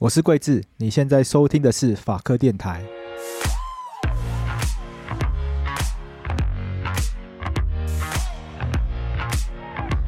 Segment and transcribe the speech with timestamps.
[0.00, 2.84] 我是桂智，你现在收听的是法科电台。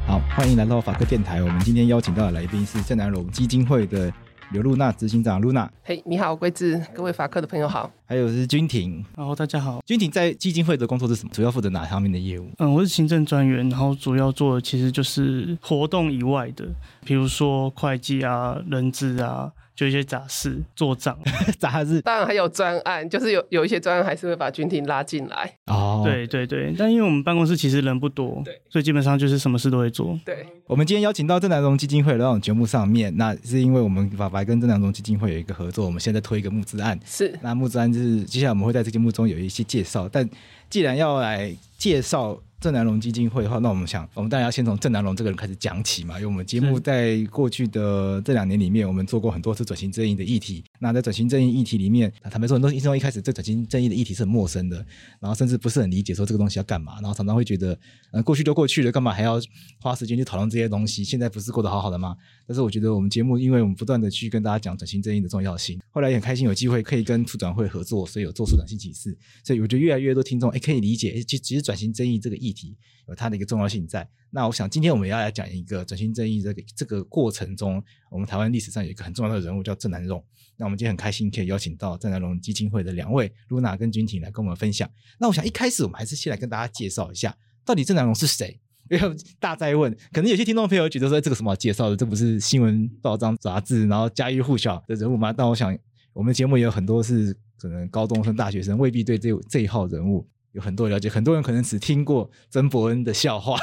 [0.07, 1.43] 好，欢迎来到法科电台。
[1.43, 4.09] 我们今天邀请到的来宾是正南荣基金会的
[4.53, 5.69] 刘露娜执行长露娜。
[5.83, 7.91] 嘿，hey, 你好，桂智，各位法科的朋友好。
[8.05, 9.83] 还有是君婷，然后大家好。
[9.85, 11.31] 君婷在基金会的工作是什么？
[11.33, 12.49] 主要负责哪方面的业务？
[12.59, 16.65] 嗯，我是行政专员，然后主要做的其实就是活动以外的，
[17.03, 19.51] 比如说会计啊、人资啊。
[19.81, 21.17] 就一些杂事做账，
[21.57, 25.51] 杂事当然还有专案，就是有有一些专案还是会把君婷拉进来。
[25.65, 30.19] 哦，对对对，但因为我们办公室其实人不多，对，所以基本上就是什么事都会做。
[30.23, 36.99] 对，我们今天邀请到郑南荣基金会来到节目上面，那是因为我们法白跟郑南荣基金会有一个合作，我们现在推一个募资案。
[37.03, 40.29] 是，那募资案就是接下来我们会在这节目中有一些介绍，但
[40.69, 42.39] 既然要来介绍。
[42.61, 46.13] 郑南龙基金会的话，那我们想，我们当然要先从郑南龙这个人开始讲起嘛。
[46.17, 50.63] 因为我们节目在过去的这两年里面，我们做过很多次转型正义的议题。
[50.77, 54.77] 那在转型正义议题里面，坦白说，很多听众一开始对转型正义的议题是很陌生的，
[55.19, 57.75] 然后甚至不是很理解说这个东西要干嘛，然后常常会觉得，
[58.11, 59.41] 呃，过去都过去了，干嘛还要
[59.79, 61.03] 花时间去讨论这些东西？
[61.03, 62.15] 现在不是过得好好的吗？
[62.51, 72.75] 但是我觉得我们节目，因为我们不断的去跟大家讲转型正义的重要性，后来也很开心有机会可以跟促转会合作，所以有做出转型启示，所以我觉得越来越多听众哎可以理解，其其实转型正义这个议题
[73.07, 74.05] 有它的一个重要性在。
[74.31, 80.21] 那我想今天我们要来讲一个转型正义这个这个过程中，我们台湾历史上有一个很重要的人物叫郑南榕。
[80.57, 84.91] 那我们今天很开心可以邀请到郑南榕基金会的两位露娜跟君婷来跟我们分享。
[85.17, 88.59] 那我想一开始我们还是先来跟大家介绍一下，到底郑南榕是谁？
[88.91, 95.31] 因为大再问，可能有些听众朋友觉得说这个什么好介绍的，这不是新闻报章杂志，然后家喻户晓的人物吗？
[95.31, 95.75] 但我想
[96.13, 100.27] 我们节目也有很多是可能高中生、大学生未必对这这一号人物。
[100.51, 103.57] 有很多了解，很多人可能只听过曾伯恩的笑话，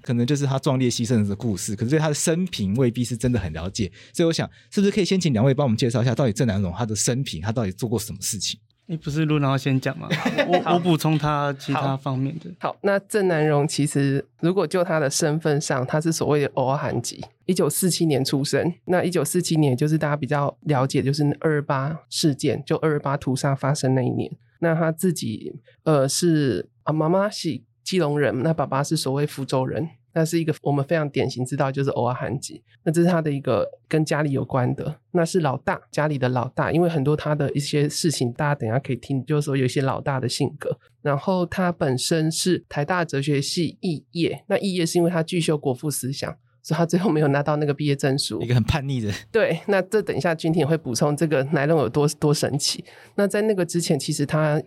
[0.00, 3.90] 可能就是他壮烈牺牲的故事，可是对他的生平未必是真的很了解。
[4.14, 8.60] 所以我想，是不是可以先请两位帮我们介绍一下，到底郑南榕他的生平，他到底做过什么事情？
[8.90, 10.08] 你不是露娜要先讲吗？
[10.50, 12.50] 我我补充他其他方面的。
[12.58, 18.74] 好，好，那郑南荣其实如果就他的身份上，他是所谓的欧阿韩籍，一九四七年出生。
[18.86, 24.28] 那一九四七年就是大家比较了解，就是二二八事件，就二二八屠杀发生那一年。
[24.58, 32.62] 那他自己呃是啊，妈妈是基隆人，那爸爸是所谓福州人，那是一个我们非常典型知道就是偶尔韩籍。
[32.82, 40.78] 那这是他的一个跟家里有关的，那是老大，家里的老大，因为很多他的一些事情，大家等一下可以听，就是说有一些老大的性格。
[41.02, 46.36] 然后他本身是台大哲学系肄业，那肄业是因为他拒修国父思想。
[46.62, 49.10] 所以他最后没有拿到那个毕业证书，一个很叛逆的。
[49.32, 52.84] 对，那这等一下君婷会补充这个奶龙有多多神奇。
[53.14, 54.60] 那在那个之前，其实他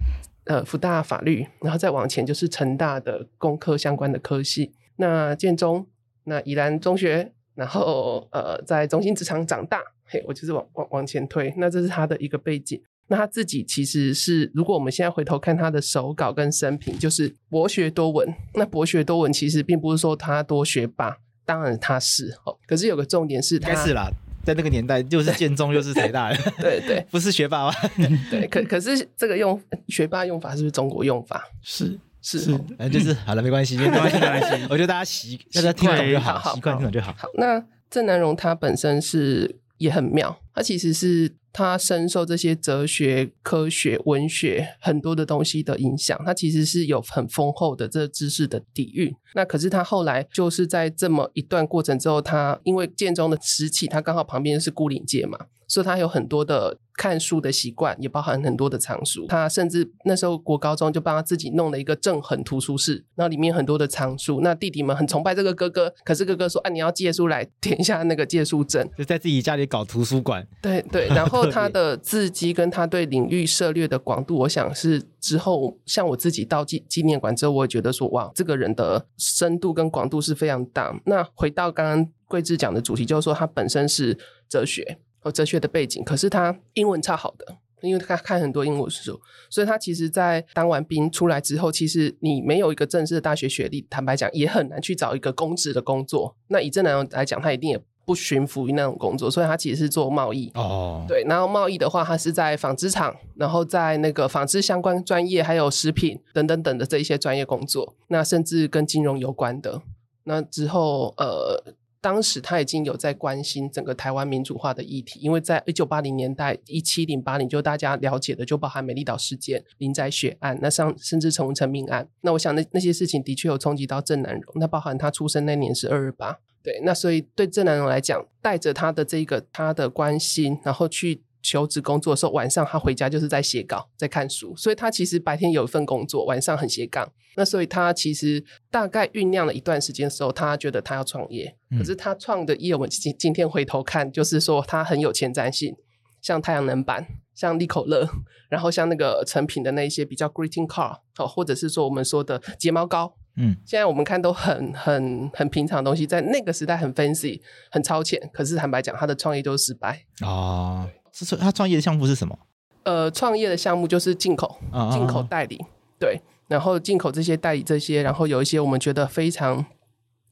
[0.46, 4.72] 呃，福大法律，然后再往前就是成大的工科相关的科系。
[4.98, 5.88] 那建中，
[6.26, 9.82] 那宜兰中学，然后呃，在中心职场长大。
[10.06, 11.54] 嘿，我就是往往往前推。
[11.58, 12.82] 那这是他的一个背景。
[13.08, 18.34] 那他自己其实是，如果我们现在回头看他的手稿跟生平，就是博学多闻。
[18.54, 21.18] 那博学多闻其实并不是说他多学霸。
[21.46, 24.10] 当然他是哦，可是有个重点是他，他是啦，
[24.46, 27.74] 在那个年代又是建中又是台大的，对对， 不是学霸吗？
[28.32, 31.44] 对，可可是这个用学霸用法是不是中国用法？
[31.62, 34.66] 是是，是哦、嗯，就是好了，没关系， 没关系，没关系。
[34.72, 37.14] 我觉得大家习大家听懂就好，习惯听懂就好。
[37.18, 41.36] 好，那郑南榕他本身是也很妙，他其实是。
[41.56, 49.14] 他深受这些哲学、科学、文学很多的东西的影响，他其实是有很丰厚的这知识的底蕴。
[49.36, 55.38] 那可是他后来就是在这么一段过程之后，他因为建中的时期，他刚好旁边是孤岭街嘛，
[55.74, 59.26] 所以他有很多的看书的习惯，也包含很多的藏书。
[59.28, 64.42] 他甚至那时候国高中就帮他自己弄了一个正恒图书室，然后里面很多的藏书。
[64.42, 70.46] 那弟弟们很崇拜这个哥哥，可是哥哥说：“啊，你要借书来填一下那个借书证。”就在自己家里搞图书馆。
[70.62, 71.50] 对对， 然后。
[71.54, 80.96] 他的字迹跟他对领域涉略的广度，我想是之后像我自己到纪纪念馆之后，我也觉得说哇，这个人的深度跟广度是非常大。
[81.06, 84.18] 那回到刚刚桂志讲的主题，就是说他本身是
[84.50, 89.20] 哲学和哲学的背景，可是他英文超好的，因为他看很多英文书，
[89.50, 96.36] 所以他其实在当完兵出来之后，其实你没有一个正式的大学学历，坦白讲也很难去找一个公职的工作。
[96.50, 97.82] 那以正南榕来讲，他一定也。
[98.06, 100.52] 不驯服于那种工作，所以他其实是做贸易。
[100.56, 101.08] 哦，oh.
[101.08, 107.96] 对，然后贸易的话，他是在纺织厂，然后在那个纺织相关专业，还有食品等等等的这一些专业工作。
[108.10, 109.82] 那甚至跟金融有关的。
[110.26, 122.06] 那之后，呃，当时他已经有在关心整个台湾民主化的议题，因为在一九八零年代，一七零八零就大家了解的，就包含美丽岛事件、林宅血案，那上甚至陈文成命案。
[122.20, 124.44] 那我想那那些事情的确有冲击到郑南榕。
[124.56, 126.38] 那包含他出生那年是二二八。
[126.62, 134.56] 对，那所以对郑南榕来讲，带着他的这个他的关心，然后去求职工作的时候，晚上他回家就是在写稿，在看书。
[134.56, 137.12] 所以他其实白天有一份工作，晚上很斜杠。
[137.36, 141.56] 那所以他其实大概酝酿了一段时间的时候，他觉得他要创业。
[141.78, 145.76] 可是他创的业，我们今今天回头看，就是说他很有前瞻性，
[146.22, 147.06] 像太阳能板，
[147.36, 148.08] 像利口乐，
[148.50, 153.16] 然后像那个成品的那些比较 greeting card 哦，或者是说我们说的睫毛膏。
[153.36, 157.42] 嗯，现在我们看都很很很平常的东西，在那个时代很 fancy，
[157.72, 158.30] 很超前。
[158.32, 160.88] 可是坦白讲，他的创业都是失败哦。
[161.14, 162.38] 是说他创业的项目是什么？
[162.84, 164.60] 呃，创业的项目就是进口，
[164.92, 165.64] 进口代理。
[165.98, 166.20] 对，
[166.50, 169.66] 然后进口这些代理这些，然后有一些我们觉得非常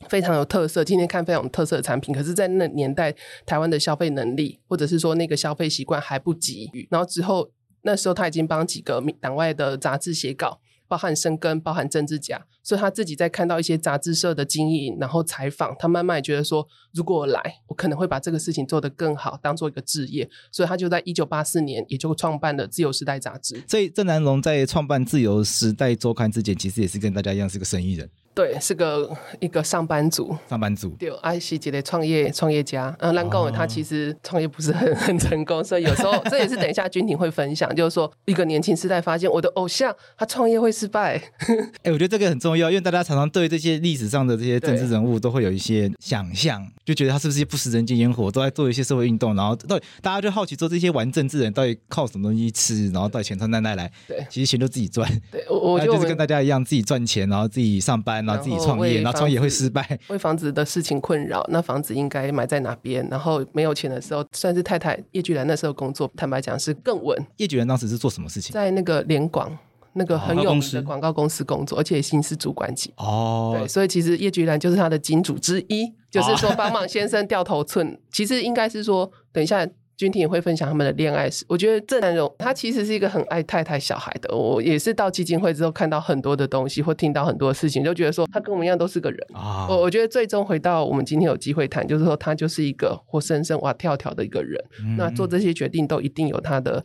[0.09, 2.13] 非常有特色，今天看非常有特色的产品。
[2.13, 6.69] 可是，在那年代，台湾的消费能力或者是说那个消费习惯还不及。
[6.89, 7.49] 然后之后
[7.83, 10.59] 那时候他已经帮几个党外的杂志写稿。
[10.91, 23.63] 包含生根，包含政治家，所以他自己在看到一些杂志社的经营，然后采访，他慢慢也觉得说，如果我来，我可能会把这个事情做得更好，当做一个置业，所以他就在一九八四年也就创办了《自由时代》杂志。
[23.69, 28.09] 所以郑南龙在创办《自由时代周刊》之前，其实也是跟大家一样是个生意人。
[28.33, 30.89] 对，是个一个上班族，上班族。
[30.91, 41.21] 对，爱惜姐的创业创业家，嗯，兰公他其实创业不是很很成功，所以有时候 这也是等一下君婷会分享，就是说一个年轻时代发现我的偶像他创业会失败。
[41.83, 53.91] 哎、欸，我觉得这个很重要，因为大家常常对这些历史上的这些政治人物都会有一些想象，就觉得他是不是不食人间烟火，都在做一些社会运动，然后到底大家就好奇说这些玩政治人到底靠什么东西吃，然后到底钱从哪来来？
[54.07, 55.05] 对，其实钱都自己赚。
[55.29, 58.20] 对，我我就是跟大家一样自己赚钱，然后自己上班。
[58.25, 61.45] 然后自己创业，然后创业会失败，为房子的事情困扰。
[61.49, 63.07] 那房子应该买在哪边？
[63.09, 67.17] 然后没有钱的时候，算是太太叶菊兰那时候工作，坦白讲是更稳。
[67.37, 68.53] 叶菊兰当时是做什么事情？
[68.53, 69.57] 在那个联广
[69.93, 72.93] 那个很有名的广告公司工作，而且已经是主管级。
[72.97, 77.99] 哦，对，所以其实叶菊兰就是他的金主之一，就是说帮忙先生掉头寸。
[78.11, 79.67] 其实应该是说，等一下。
[80.01, 81.45] 君婷也会分享他们的恋爱史。
[81.47, 84.35] 我觉得郑南荣他其实是一个很爱太太小孩的。
[84.35, 89.19] 我也是到基金会之后看到很多的东西，或听到很多事情，就觉得说他跟我们一样都是个人。
[89.35, 94.59] 啊，我我觉得最终回到我们今天有机会谈，就是说他就是一个活生生哇跳跳的一个人。
[94.83, 94.95] 嗯。
[94.97, 96.83] 那做这些决定都一定有他的。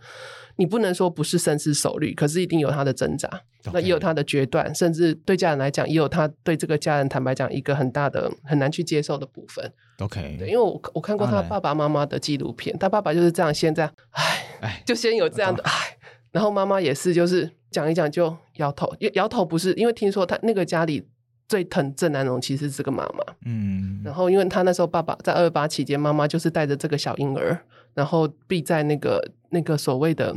[0.56, 3.28] 你不能说不是深思熟虑，可是一定有他的挣扎.
[3.72, 9.72] 那也有他的决断，甚至对家人来讲，也有他对这个家人坦白讲一个很大的很难去接受的部分。
[9.98, 13.90] OK，对，因为我我看过他爸爸妈妈的纪录片，他爸爸就是这样，现在
[14.60, 15.98] 唉，就先有这样的唉，
[16.30, 21.04] 然后妈妈也是，就是讲一讲就摇头，摇头不是因为听说他那个家里
[21.48, 27.60] 最疼郑南榕，其实是个妈妈，嗯，然后因为他那时候爸爸在二二八期间，妈妈就是带着这个小婴儿。
[27.96, 30.37] 然后避在那个那个所谓的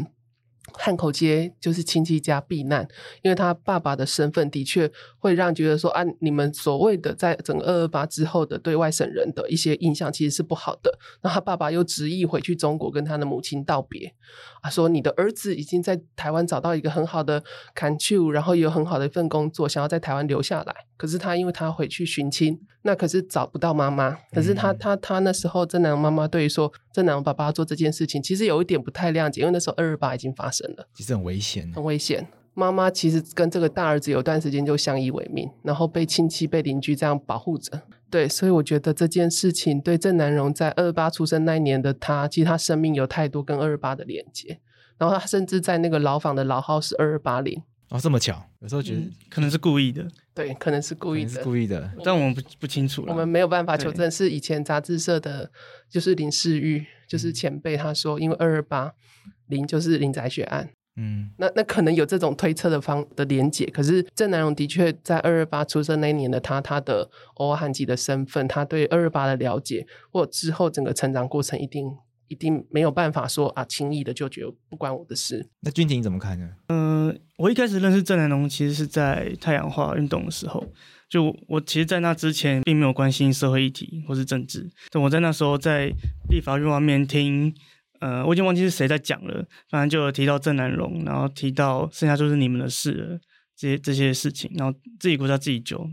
[0.74, 2.88] 汉口街，就是亲戚家避难，
[3.22, 10.98] 因为他爸爸的身份的确会让觉得说啊，你们所谓的在整个二二八之后的对外省人的一些印象其实是不好的。
[11.22, 14.14] 那他爸爸又执意回去中国跟他的母亲道别，
[14.62, 17.44] 啊，说你的儿子已经在台湾找到一个很好的
[17.76, 20.76] country，然后有很好的一份工作，想要在台湾留下来。
[20.98, 22.60] 可是他因为他回去寻亲。
[22.82, 32.28] 那可是找不到妈妈，可是他他他那时候郑南妈妈对于说郑南爸爸做这件事情，其实有一点不太谅解，因为那时候二二八已经发生了，其实很危险，很危险。
[32.54, 37.82] 妈妈其实跟这个大儿子有段时间就相依为命，然后被亲戚、被邻居这样保护着。
[38.10, 44.60] 对，所以我觉得这件事情对郑南荣在二二八出生那一年的他，其实他生命有太多跟二二八的连接，
[44.98, 47.62] 然后他甚至在那个牢房的牢号是二二八零。
[47.90, 54.10] 哦，这么巧，有时候觉得、嗯、可能是故意的，对，可能是故意的，是故意的，但我们不不清楚，我们没有办法求证。
[54.12, 55.50] 是以前杂志社的，
[55.90, 58.94] 就是林世玉，就是前辈，他说，因为二二八
[59.50, 63.66] 零就是林宅血案，嗯，那那可能有这种推测的方的连结。
[63.66, 71.98] 可是郑南榕的确在二二八出生那一年的他，他的欧汉籍的身份，他对二二八的了解，或之后整个成长过程一定。
[72.30, 75.50] 一定没有办法说啊，轻易的就觉得不关我的事。
[75.62, 76.48] 那君婷怎么看呢？
[76.68, 80.64] 嗯、呃，我一开始认识郑南榕，其实是在太阳化运动的时候。
[81.10, 84.70] 就我其实，在那之前并没有关心社会议题或是政治。
[84.92, 85.92] 但我在那时候在
[86.30, 87.52] 立法院外面听，
[88.00, 93.20] 呃，我已经忘记是谁在讲了，反正就有提到郑南榕，然后提到剩下就是你们的事了，
[93.56, 95.90] 这些这些事情，然后自己国家自己救。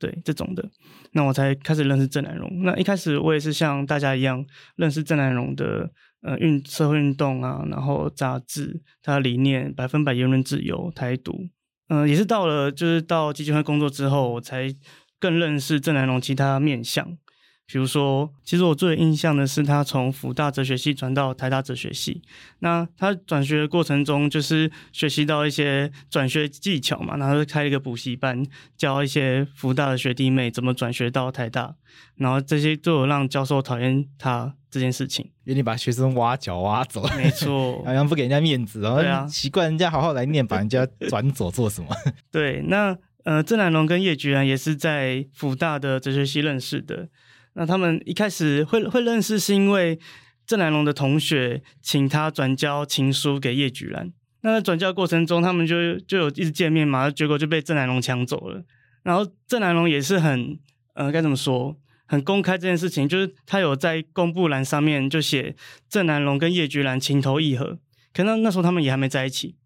[0.00, 0.64] 对这种的，
[1.10, 2.48] 那我才开始认识郑南榕。
[2.62, 4.46] 那一开始我也是像大家一样
[4.76, 5.90] 认识郑南榕的，
[6.22, 11.48] 呃，运社会运动啊，然后杂志，他的理念百分百言论自由，台独。
[11.88, 14.72] 嗯、也是到了就是到基金会工作之后，我才
[15.18, 17.18] 更认识郑南榕其他面相。
[17.70, 22.22] 比如说，其实我最有印象的是他从福大哲学系转到台大哲学系。
[22.60, 28.42] 那他转学的过程中，就是学习到一些转学技巧嘛，然后就开了一个补习班，
[28.78, 31.74] 教一些福大的学弟妹怎么转学到台大。
[32.16, 38.96] 然后这些都有让教授讨厌他这件事情，因为你把学生挖角挖走，没错， 好像不给人家面子哦。
[39.02, 41.94] 对啊，习惯人家好好来念，把人家转走做什么？
[42.32, 47.08] 对，那呃，郑南榕跟叶菊兰也是在福大的哲学系认识的。
[47.58, 49.98] 那他们一开始会会认识，是因为
[50.46, 54.12] 郑南榕的同学请他转交情书给叶菊兰。
[54.42, 58.62] 那在转交过程中，他们就就有一直见面嘛，结果就被郑南榕抢走了。
[59.02, 60.56] 然后郑南榕也是很
[60.94, 65.56] 呃该怎么说，很公开这件事情，就是他有在公布栏上面就写
[65.88, 67.80] 郑南榕跟叶菊兰情投意合，
[68.14, 69.56] 可那那时候他们也还没在一起，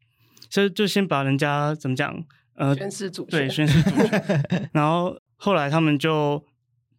[0.48, 4.70] 所以就先把人家怎么讲呃宣誓主权，对，宣誓主权。
[4.72, 6.42] 然后后来他们就。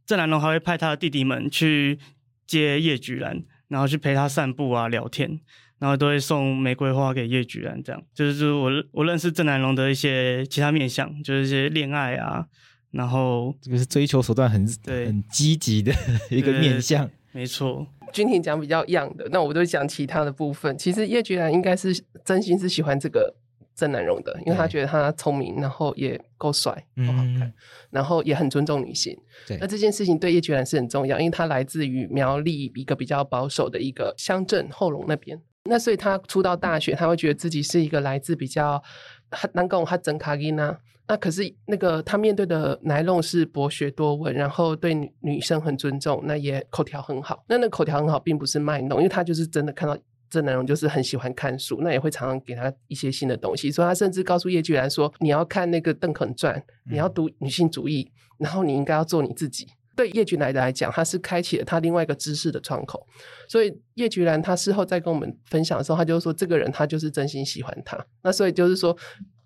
[0.05, 1.97] 郑南榕还会派他的弟弟们去
[2.45, 5.39] 接叶菊兰，然后去陪他散步啊、聊天，
[5.79, 7.81] 然后都会送玫瑰花给叶菊兰。
[7.81, 12.45] 这样就是，就是我我认识郑南榕的一些其他面相，就是一些恋爱啊，
[12.91, 15.93] 然后这个是追求手段很对很积极 的
[16.29, 17.09] 一个面相。
[17.31, 20.77] 没错， 君婷讲比较样的，那我就讲其他的部分。
[20.77, 23.35] 其实叶菊兰应该是真心是喜欢这个。
[23.75, 27.53] 郑南榕的，因为他觉得他聪明，然后也够帅，够好看，嗯，
[27.91, 29.17] 然后也很尊重女性。
[29.47, 35.41] 对，那这件事情对叶菊兰是很重要，因为他来自于苗栗一个比较保守的一个乡镇后龙那边。
[35.65, 38.81] 那所以他出到大学，他会觉得自己是一个来自比较
[39.53, 40.77] 能够他整卡音啊。
[41.07, 47.43] 那可是那个他面对的乃龙是博学多闻，然后对女女生很尊重，那也口条很好。
[47.47, 49.97] 那那口条很好，并不是卖弄，因为他就是真的看到。
[50.33, 53.71] 郑南榕就是很喜欢看书，那也会常常给他一些新的东西。
[53.71, 56.59] 所以他甚至告诉叶菊兰说：“你要看那个《邓肯传》，
[56.89, 63.05] 你要读女性主义，然后你应该要做你自己。”对叶菊兰来讲，他是开启了他另外一个知识的窗口。
[63.47, 68.97] 所以叶菊兰他事后在跟我们分享的时候，他就说：“这个人他就是真心喜欢他。”那所以就是说。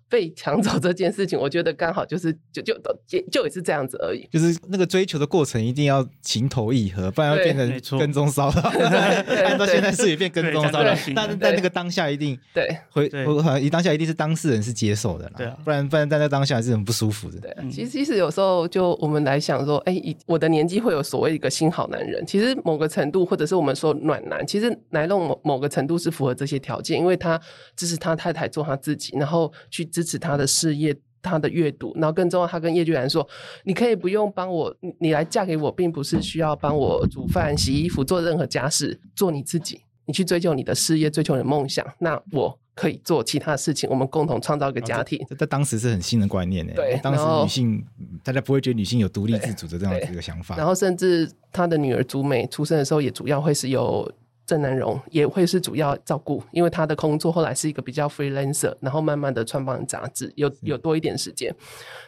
[0.08, 2.74] 被 抢走这件事情，我觉得刚好就是就就
[3.06, 4.26] 就就也是这样子而已。
[4.30, 8.62] 就是那个追求的过程一定要情投意合，不然会变成跟踪骚扰。
[9.44, 17.38] 按照现在是也变跟踪骚扰，但在那个当下一定对会会好像你当下一定是当事人是接受的啦，对啊，不然不然在那当下还是很不舒服的。
[17.40, 27.38] 对，其实其实有时候就我们来想说，哎、欸，我的年纪会有所谓一个新好男人，其实某个程度或者是我们说暖男，其实来弄某某个程度是符合这些条件，因为他
[27.76, 29.86] 支持他太太做他自己，然后去。
[29.98, 33.28] 支持他的事业，他的阅读，然后更重要，他跟叶菊兰说
[33.66, 41.84] ：“你可以不用帮我，你来嫁给我，并不是需要帮我煮饭、洗衣服、做任何家事，做你自己，你去追求你的事业，追求你的梦想。
[41.98, 46.72] 那我可以做其他事情，我们共同创造一个家庭。”在当时是很新的观念呢。
[46.76, 47.84] 对，当时女性
[48.22, 50.56] 大家不会觉得女性有独立自主的这样子一个想法。
[50.56, 54.08] 然后，甚至他的女儿竹美出生的时候，也主要会是由。
[54.48, 61.54] 郑南荣也会是主要照顾，因为他的工作后来是一个比较 freelancer，然后慢慢的创办杂志，有有多一点时间，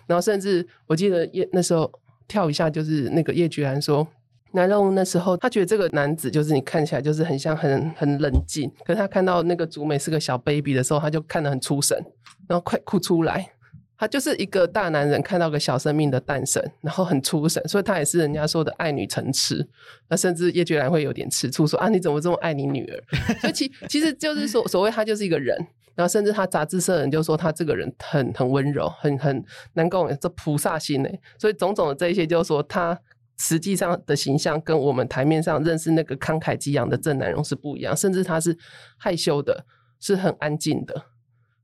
[0.07, 1.93] 然后甚至我记得叶那时候
[2.27, 4.09] 跳一下，就是那个叶菊兰说，
[4.53, 11.95] 南榕那时候他觉得这个男子就是你看起来就是很像很很冷静，可是他看到那个竹美是个小 baby 的时候，他就看得很出神，
[12.49, 13.53] 然后快哭出来。
[14.00, 19.69] 他就是一个大男人看到个小生命的诞生，然后很出神，所以他也是人家说的爱女成痴。
[20.09, 23.04] 那甚至叶菊兰会有点吃醋，说啊，你怎么这么爱你女儿？
[23.42, 25.54] 所以其其实就是说，所谓他就是一个人。
[25.95, 31.09] 然后甚至他杂志社人就说他这个人很很温柔，很很能够这菩萨心呢。
[31.38, 32.99] 所以种种的这一些，就是说他
[33.37, 38.57] 实际上的形象跟我们台面上认识那个慷慨激昂的郑南榕是不一样，甚至他是
[38.97, 39.66] 害羞的，
[40.00, 41.04] 是很安静的。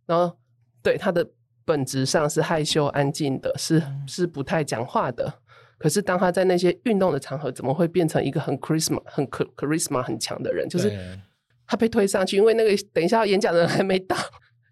[0.05, 0.37] 然后
[0.83, 1.27] 对他的。
[1.67, 5.41] 本质上是害羞安静的，是是不太讲话的。
[5.79, 10.67] 可是当他在那些运动的场合，怎么会变成一个很 charisma、很 charisma 很强的人？
[10.71, 10.91] 就是
[11.67, 14.17] 他被推上去，因为那个等一下要演讲的人还没到。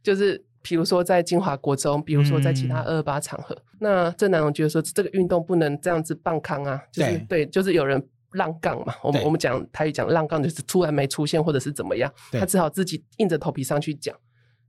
[0.02, 8.94] 就是比如说在金华国中，比如说在其他二二八场合，嗯、那郑南榕觉得说这个运动不能这样子棒康啊，就是对，对，就是有人浪杠嘛。
[9.02, 14.16] 我们我们讲台语讲浪杠，就是突然没出现或者是怎么样，他只好自己硬着头皮上去讲。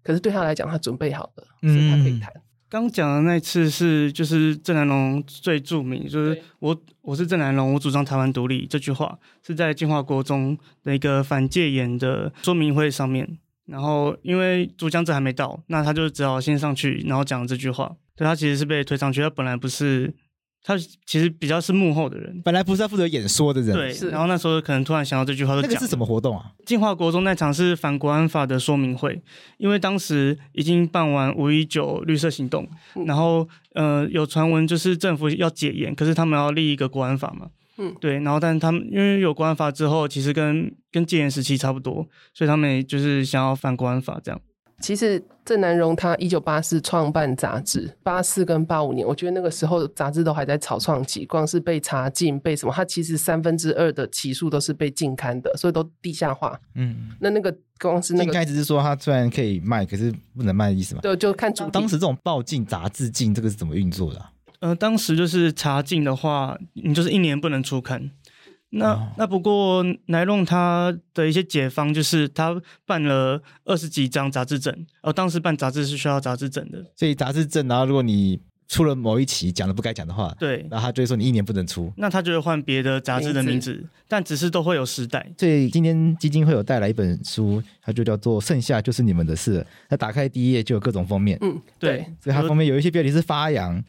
[0.06, 2.32] 可是对他来讲，他准备好了，所以他可以谈。
[2.70, 13.40] 刚、嗯、讲的那次是就是郑南榕最著名，就是我我是郑南榕，我主张台湾独立这句话是在进化国中的一个反戒严的说明会上面。
[13.66, 17.96] 然后因为主讲者还没到，那他就只好先上去，然后讲这句话。
[18.16, 20.14] 对，他其实是被推上去，他本来不是。
[20.68, 23.72] 他其实比较是幕后的人，本来不是要负责演说的人。
[23.76, 26.46] 对，然后那时候可能突然想到这句话，那个是什么活动啊？
[26.66, 29.22] 进化国中那场是反国安法的说明会，
[29.58, 32.68] 因为当时已经办完五一九绿色行动，
[33.06, 38.16] 然后呃有传闻就是政府要解严，可是他们要立一个国安法嘛，嗯，对。
[38.22, 44.42] 然后，但他们因为有国安法之后，其实跟跟戒严时期差不多，所以他们就是想要反国安法这样。
[44.82, 56.60] 其实郑南榕他一九八四创办杂志，八四跟八五年，我觉得那个时候杂志都还在草创期，光是被查禁被什么，他其实三分之二的期数都是被禁刊的，所以都地下化。
[56.76, 61.02] 嗯，那那个光是那个，应该只是说他虽然可以卖，可是不能卖的意思嘛？
[61.02, 61.54] 对，就看。
[61.72, 64.32] 当时这种报禁、杂志禁，这个是怎么运作的啊？
[64.60, 68.12] 呃，当时就是查禁的话，你就是一年不能出刊。
[68.72, 85.26] 那、哦、那不过，奈龙他的一些解方就是他办了二十几张杂志证，哦，当时办杂志是需要杂志证的，所以杂志证，然后如果你出了某一期讲了不该讲的话，对，然后他就会说你一年不能出，那他就会换别的杂志的名字，名字但只是都会有时代。
[85.38, 93.82] 所以今天基金会有带来一本书，它就叫做《剩下就是你们的事》，它打开第一页就有各种封面，嗯，对，所以它封面有一些标题是发扬。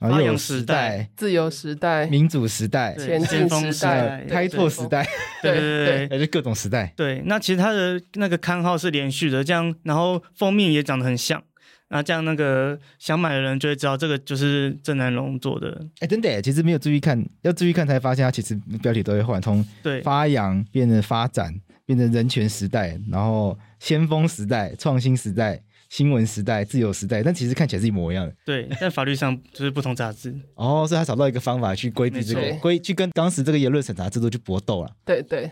[0.00, 5.06] 发扬时代、自由时代、 民主时代、前进时代、开拓时代，
[5.42, 6.90] 对对对， 还是各种时代。
[6.96, 11.42] 对，那其实它的那个刊号是连续的，这样，然后封面也长得很像，
[11.90, 15.86] 那这样那个想买的人就会知道这个就是郑南龙做的。
[15.98, 21.54] 哎，真的，其实没有注意看，要注意看才发现，它其实标题都会换，从对发扬变成发展，
[21.84, 25.60] 变成人权时代，然后先锋时代、创新时代。
[25.90, 28.32] 新闻时代、自由时代，但其实看起来是一模一样的。
[28.44, 30.32] 对，但法律上就是不同杂志。
[30.54, 34.90] 哦，所以他找到一个方法去规避这个规，去跟当时这个言论审查制度去搏斗了。
[35.04, 35.50] 对对，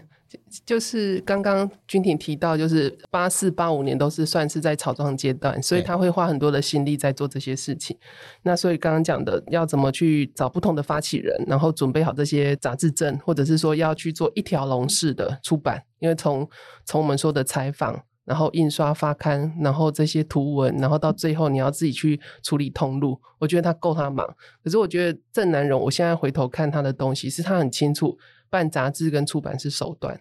[0.64, 7.98] 就是刚刚君婷提到，就是八四八五年都是算是在草创阶段，所以他会花很多的心力在做这些事情。
[8.42, 16.48] 那所以刚刚讲的要怎么去找不同的发起人，然后准备好这些杂志证，或者是说要去做一条龙式的出版，因为从
[16.84, 18.04] 从我们说的采访。
[18.28, 24.26] 然后印刷发刊，然后这些图文，然后到最后你要自己去处理通路，我觉得他够他忙。
[24.62, 28.18] 可是我觉得郑南榕，我现在回头看他的东西，是他很清楚
[28.50, 30.20] 办杂志跟出版是手段，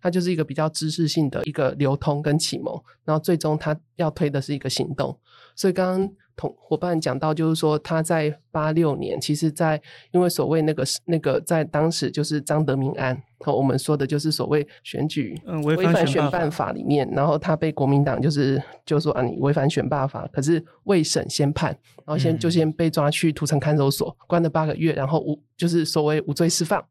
[0.00, 5.18] 他就是一个比较知识性的一个流通跟启蒙，然后最终他要推的是一个行动。
[5.54, 6.12] 所以刚刚。
[6.36, 21.70] 同伙伴讲到，就是说他在八六年，其实，在因为所谓那个那个在当时就是张德明案，和我们说的就是所谓选举违反选办法里面，然后他被国民党就是就说啊，你违反选罢法，可是未审先判，
[22.04, 26.84] 然后先就先被抓去土城看守所关了八个月，然后无就是所谓无罪释放。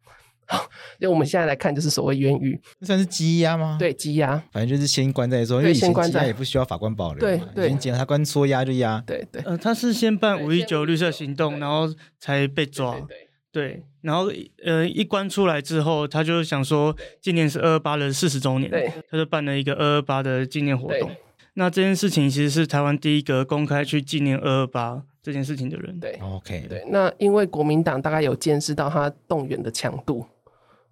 [0.99, 3.77] 因为我们现在来看，就是所谓冤狱，这算是羁押吗？
[3.79, 5.59] 对，羁押，反正就是先关在说。
[5.61, 9.41] 因为以前羁押也不需要法官保留，对对，以前他关说押就押，对对。
[9.43, 11.87] 呃，他是先办五一九绿色行动，然后
[12.19, 13.07] 才被抓，对，对，
[13.51, 13.85] 对，对。
[14.01, 14.31] 然后
[14.65, 21.09] 呃，一关出来之后，他就想说，今年是二二八的四十周年，对，他就办了一个二二八的纪念活动。
[21.53, 26.83] 那这件事情其实是台湾第一个公开去纪念二二八这件事情的人，对，OK，对。
[26.87, 30.25] 那因为国民党大概有见识到他动员的强度。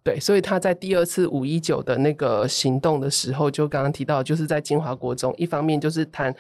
[0.03, 6.33] 对，所以他在第二次五一九的那个行动的时候，就刚刚提到，就是在金华国中，一方面就是谈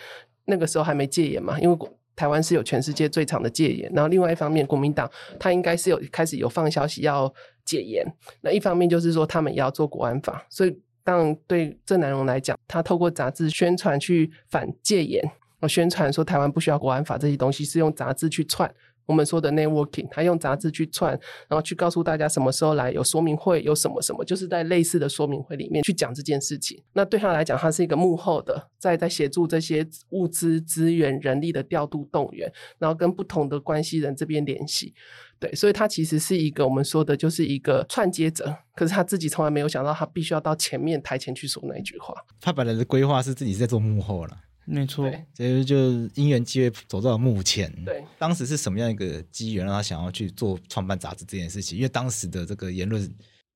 [0.45, 1.77] 那个时候还没戒严嘛，因为
[2.15, 7.31] 台湾是有全世界最长的戒严，然后另外一方面，国民党他应该是有开始有放消息要
[7.65, 8.05] 戒严，
[8.41, 15.23] 那一方面就是说他们也要做国安法，所以当然对郑南榕来讲，他透过杂志宣传去反戒严，
[15.67, 18.73] 宣传说台湾不需要国安法这些东西，是用杂志去串。
[19.09, 26.79] 我们说的 networking，他用杂志去串，然后去告诉大家什么时候来有说明会，有什么什么，就是在类似的说明会里面去讲这件事情。
[26.93, 34.93] 那对他来讲，他是一个幕后的，在在协助这些物资、资源、人力的调度、动员，然后跟不同的关系人这边联系。
[35.39, 38.55] 对，所以他其实是一个我们说的，就是一个串接者。
[38.75, 42.13] 可是他自己从来没有想到，他必须要到前面台前去说那一句话。
[42.39, 44.37] 他本来的规划是自己在做幕后了。
[44.71, 45.75] 没错，所以就
[46.13, 47.73] 因缘机会走到了目前。
[47.83, 51.75] 对，当时是什么样一个机缘让他想要去做创办杂志这件事情？
[51.75, 53.11] 因为当时的这个言论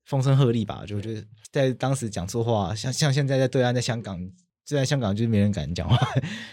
[0.06, 4.18] 风声鹤唳吧，就觉得在当时讲错话，像像现在在对岸，在香港，
[4.64, 5.96] 就在香港就是没人敢讲话。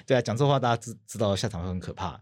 [0.06, 2.22] 对啊，讲错话大家知知道下场会很可怕。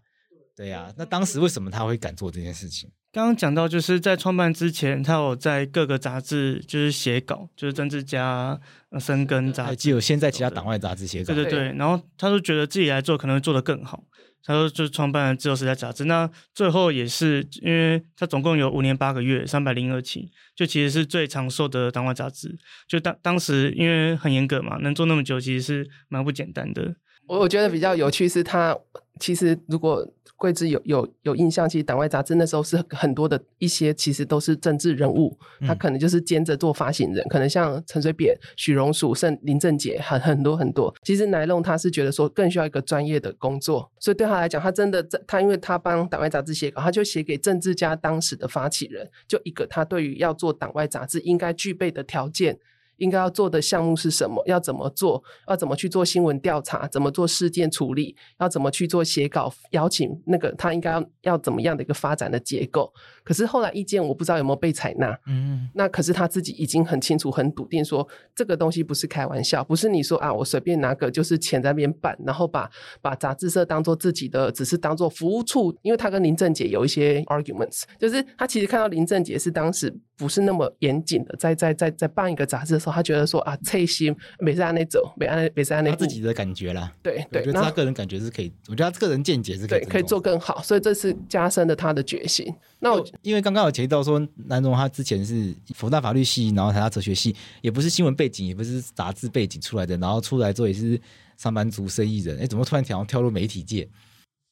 [0.55, 2.89] 对呀、啊，那当时为什么他会敢做这件事情？
[3.11, 8.59] 刚刚讲到，就是在创办之前，他有在各个杂志就是写稿，就是政治家、
[8.99, 11.33] 深根杂志，还有现在其他党外杂志写稿。
[11.33, 14.03] 对对对，然后他就觉得自己来做可能会做得更好，
[14.43, 16.05] 他说就创办了《自由时代》杂志。
[16.05, 22.59] 那最后也是因为他总共有五年八个月，三百零二期，就其实是最长寿的党外杂志。
[22.87, 26.93] 就当当时因为很严格嘛，能做那么久，其实是蛮不简单的。
[27.25, 28.77] 我我觉得比较有趣是他
[29.19, 30.07] 其实如果。
[30.39, 40.95] 桂枝有有有印象，其实党外杂志那时候是很多的一些，其实都是政治人物，他可能就是兼着做发行人，嗯、可能像陈水扁、许荣淑、甚林正杰，很很多很多。
[41.03, 52.57] 其实奶龙他是觉得说更需要一个专业的工作，所以对他来讲，他真的在他因为他帮党外杂志写稿，他就写给政治家当时的发起人，就一个他对于要做党外杂志应该具备的条件。
[52.99, 54.43] 应该要做的项目是什么？
[54.45, 55.23] 要怎么做？
[55.47, 56.87] 要怎么去做新闻调查？
[56.87, 58.15] 怎么做事件处理？
[58.39, 59.51] 要怎么去做写稿？
[59.71, 62.93] 邀请那个他应该要要怎么样的一个发展的结构？
[63.23, 65.17] 可是后来意见我不知道有没有被采纳。
[65.27, 72.69] 嗯，那可是他自己已经很清楚、很笃定说，这个东西不是开玩笑，不是你说啊，我随便拿个就是钱在那边办，然后把
[73.01, 75.75] 把杂志社当做自己的，只是当做服务处。
[75.81, 82.88] 因为他跟林正杰有一些 arguments，就是他其实看到林正杰是当时不是那么严谨的，在在在在办一个杂志的时候。
[82.91, 85.89] 他觉得说啊，蔡心没是按那走，没按没是按那。
[85.89, 92.53] 他自己的感觉啦，对对，我觉得他个人感觉是可以，我觉得他个人见解是可以，可以做更好，所以这是加深了他的决心。
[92.79, 100.99] 那我因为刚刚有提到说，南荣他之前是佛大法律系，然后台大哲学系，也不是新闻背景，也不是杂志背景出来的，然后出来之后也是
[101.37, 103.87] 上班族、生意人，哎，怎么突然跳跳入媒体界？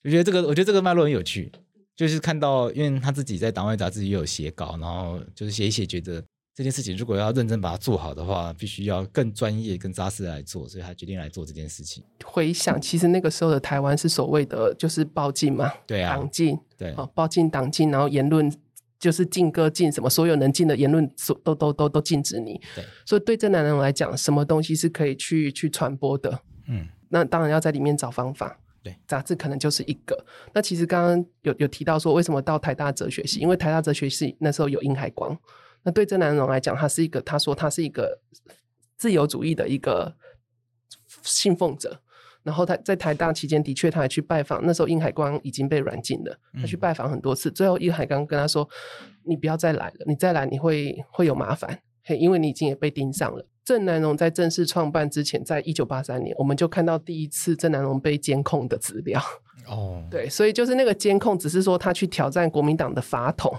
[0.03, 1.51] 我觉得这个，我觉得这个脉络很有趣，
[1.95, 6.23] 就是看到，因为他自己在党外杂志也有写稿，然后就是写一写，觉得。
[6.57, 12.03] 这件事情如果要认真把它做好的话，必须要更专业、更扎实来做，所以他决定来做这件事情。
[12.25, 18.51] 回想，其实那个时候的台湾是所谓的就是报禁嘛，对啊，党禁，对，哦，报禁党禁，然后言论
[18.97, 22.59] 就是禁歌禁什么，所有能禁的言论所都都都都禁止你。
[22.73, 26.39] 对，所以对正男人来讲，什么东西是可以去去传播的？
[26.67, 28.59] 嗯，那当然要在里面找方法。
[28.81, 30.25] 对，杂志可能就是一个。
[30.55, 33.39] 那其实刚刚有有提到说，为什么到台大哲学系？
[33.39, 35.37] 因为台大哲学系那时候有殷海光。
[35.87, 38.19] 那对郑南榕来讲，他是一个，他说他是一个
[38.97, 40.13] 自由主义的一个
[41.23, 42.01] 信奉者。
[42.43, 47.49] 然后他在台大期间，的确他还去拜访，那时候殷海光已经被软禁了，他去拜访很多次。
[47.49, 48.67] 最后殷海光跟他说
[49.23, 51.79] ：“你不要再来了，你再来你会会有麻烦，
[52.19, 59.21] 因为你已经也被盯上了。”郑南榕在正式创办之前，在一九八三年，我们就看到第一次郑南榕被监控的资料。
[59.67, 63.53] 哦，对，所以就是那个监控，只是说他去挑战国民党的法统。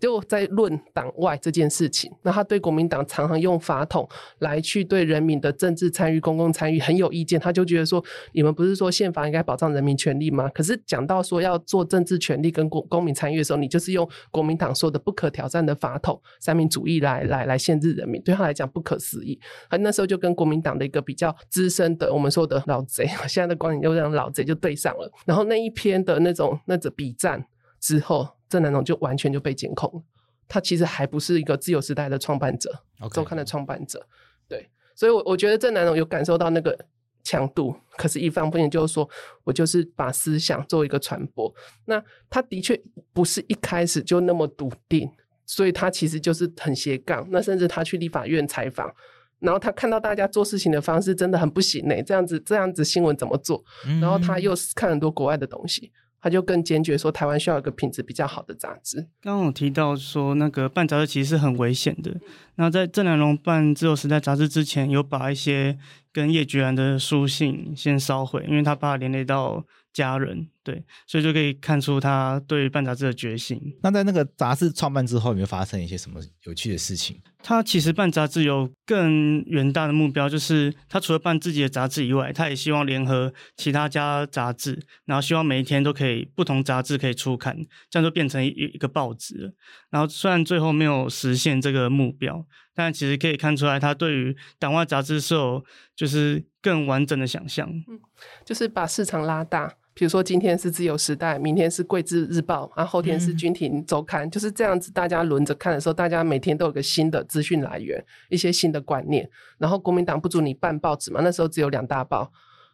[0.00, 4.08] 就在论党外这件事情，那他对国民党常常用法统
[4.40, 10.48] 来去对人民的政治参与、公共参与很有意见，他就觉得说，你们不是说宪法应该保障人民权利吗？
[10.50, 19.40] 可是讲到说要做政治权利跟公公民参与的时候，你就是用国民党说的不可挑战的法统三民主义来来来限制人民，对他来讲不可思议。
[19.70, 25.10] 他那时候就跟国民党的一个比较资深的我们说的老贼， 现在的光影又让老贼就对上了。
[25.24, 27.46] 然后那一篇的那种那种笔战
[27.80, 28.35] 之后。
[28.48, 30.02] 郑南榕就完全就被监控了，
[30.46, 32.70] 他其实还不是一个自由时代的创办者，
[33.12, 34.06] 周刊的创办者，
[34.48, 36.78] 对，所以，我我觉得郑南榕有感受到那个
[37.24, 39.08] 强度，可是，一方面就是说
[39.42, 41.52] 我就是把思想做一个传播，
[41.86, 42.80] 那他的确
[43.12, 45.10] 不是一开始就那么笃定，
[45.44, 48.94] 所以他其实就是很斜杠，那甚至他去立法院采访，
[49.40, 53.64] 然后他看到大家做事情的方式真的很不行呢，这样子这样子新闻怎么做？
[54.00, 55.90] 然后他又看很多国外的东西。
[56.26, 58.98] 他就更坚决说，台湾需要一个品质比较好的杂志。
[59.22, 62.16] 刚刚我提到说，那个办杂志其实是很危险的。
[62.56, 65.78] 那在郑南龙办《自由时代》杂志之前，有把一些
[66.12, 70.48] 跟叶菊兰的书信先烧毁，因为他怕连累到家人。
[70.66, 73.56] 对，所以就可以看出他对办杂志的决心。
[73.84, 77.22] 那在那个杂志创办之后，有没有发生一些什么有趣的事情？
[77.40, 87.56] 他其实办杂志有更远大的目标，就是他除了办自己的杂志以外，他也希望联合其他家杂志，然后希望每一天都可以不同杂志可以出刊，
[87.88, 89.52] 这样就变成一一个报纸了。
[89.90, 97.68] 然后虽然最后没有实现这个目标，但其实可以看出来，他对于党外杂志是有就是更完整的想象。
[97.88, 98.00] 嗯，
[98.44, 99.72] 就是把市场拉大。
[99.96, 104.92] 比如说今天是自由时代，明天是贵志日报，然后后天是军庭周刊，嗯、就是这样子。
[104.92, 109.26] 大家轮着看的时候，大家每天都有个新的资讯来源，一些新的观念。
[109.56, 112.30] 然后国民党不准你办报纸嘛，那时候只有两大报。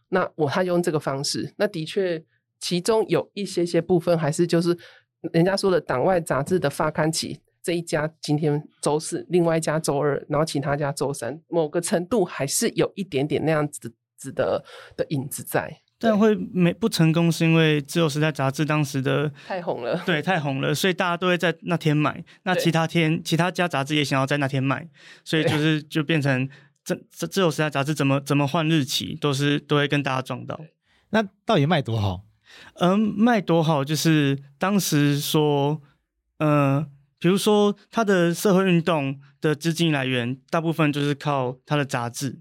[0.09, 2.21] 那我他用这个方式，那的确
[2.59, 4.77] 其中有一些些部分还是就是
[5.33, 14.65] 人家说的党外杂志的发刊期，这一家今天周四，另外一家周二，然后其他家周三，某个程度还是有一点点那样子子的
[14.97, 15.83] 的影子在。
[16.03, 22.25] 但会没不成功，是因为《自由时代》杂志当时的太红了， 对，太红了，所以大家都会在那天买。
[22.43, 24.89] 那其他天，其他家杂志也想要在那天买，
[25.25, 26.49] 所以就是就变成
[26.85, 30.61] 这这《自由时代》杂志怎么怎么换日期，都是都会跟大家撞到。
[31.11, 32.23] 那到底卖多好？
[32.81, 35.81] 嗯，卖多好就是当时说，
[36.39, 36.85] 嗯，
[37.21, 42.41] 比如说他的社会运动的资金来源，大部分就是靠他的杂志，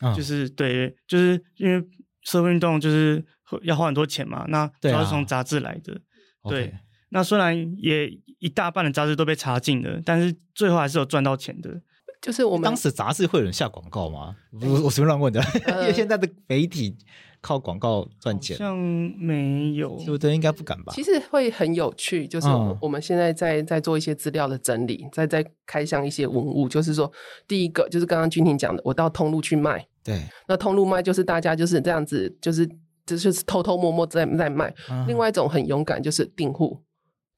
[0.00, 1.82] 哦、就是对，就是因为。
[2.22, 3.24] 社会运动就是
[3.62, 5.92] 要花很多钱嘛，那主要是从杂志来的。
[5.92, 6.00] 对，
[6.42, 6.74] 啊、对，
[7.10, 11.80] 那虽然也一大半的杂志都被查禁了，但是最后还是有赚到钱的。
[12.20, 14.36] 就是我们当时杂志会有人下广告吗？
[14.60, 16.94] 我我随便乱问的，呃、 因为现在的媒体
[17.40, 20.34] 靠广告赚钱，好像没有，对不对？
[20.34, 20.92] 应该不敢吧？
[20.94, 22.46] 其实会很有趣，就是
[22.82, 26.68] 我们现在在在做一些资料的整理，在在开箱一些文物。
[26.68, 27.10] 就是说，
[27.48, 32.68] 第一个就是刚刚君婷讲的，我到通路去卖，对，那通路卖就是大家就是这样子，就是
[33.04, 34.74] 就是偷偷摸摸在在卖。
[34.90, 36.80] 嗯、另外一种很勇敢，就是订户。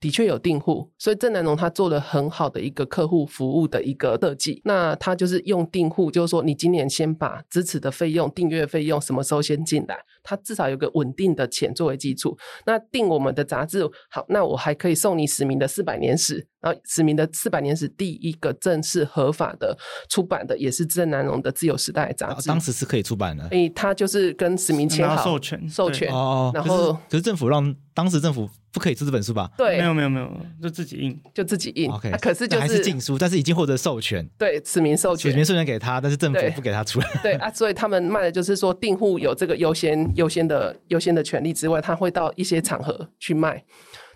[0.00, 4.60] 的确有订户，所以郑南榕他做了很好的一个客户服务的一个设计。
[4.64, 12.36] 那他就是用订户，就是说你今年先把支持的费用、订阅费用什么时候先进来，他至少有个稳定的钱作为基础。
[12.66, 16.46] 那订我们的杂志，好，那我还可以送你史明的四百年史。
[16.60, 19.76] 然后史明的四百年史第一个正式合法的
[20.08, 22.46] 出版的，也是郑南榕的《自由时代》杂志。
[22.46, 23.44] 当时是可以出版的。
[23.48, 26.52] 诶，他就是跟史明签好授权，授权哦。
[26.54, 28.48] 然后可是政府让当时政府。
[28.74, 29.50] 不可以出这本书吧？
[29.58, 30.30] 对，没有没有没有，
[30.62, 31.90] 就自己印，就自己印。
[31.90, 34.26] OK，可是就是还是禁书，但是已经获得授权。
[34.38, 37.06] 对，史明授权，史明授权给他，但是政府不给他出来。
[37.22, 43.64] 对啊，所以他们卖的就是说，订户有这个优先、优先的、优先的权利之外，他会到一些场合去卖。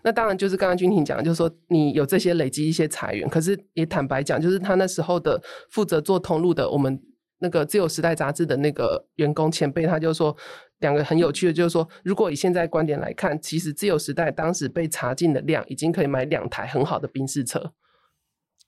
[0.02, 7.00] 那当然就是刚刚君婷讲，就是说你有这些累积一些财源，可是也坦白讲，就是他那时候的负责做通路的，我们
[7.38, 10.36] 那个自由时代杂志的那个员工前辈，他就说。
[10.80, 17.72] 两个很有趣的，就是说，如果以现在观点来看，其实自由时代当时被查禁的量，已经可以买两台很好的宾士车。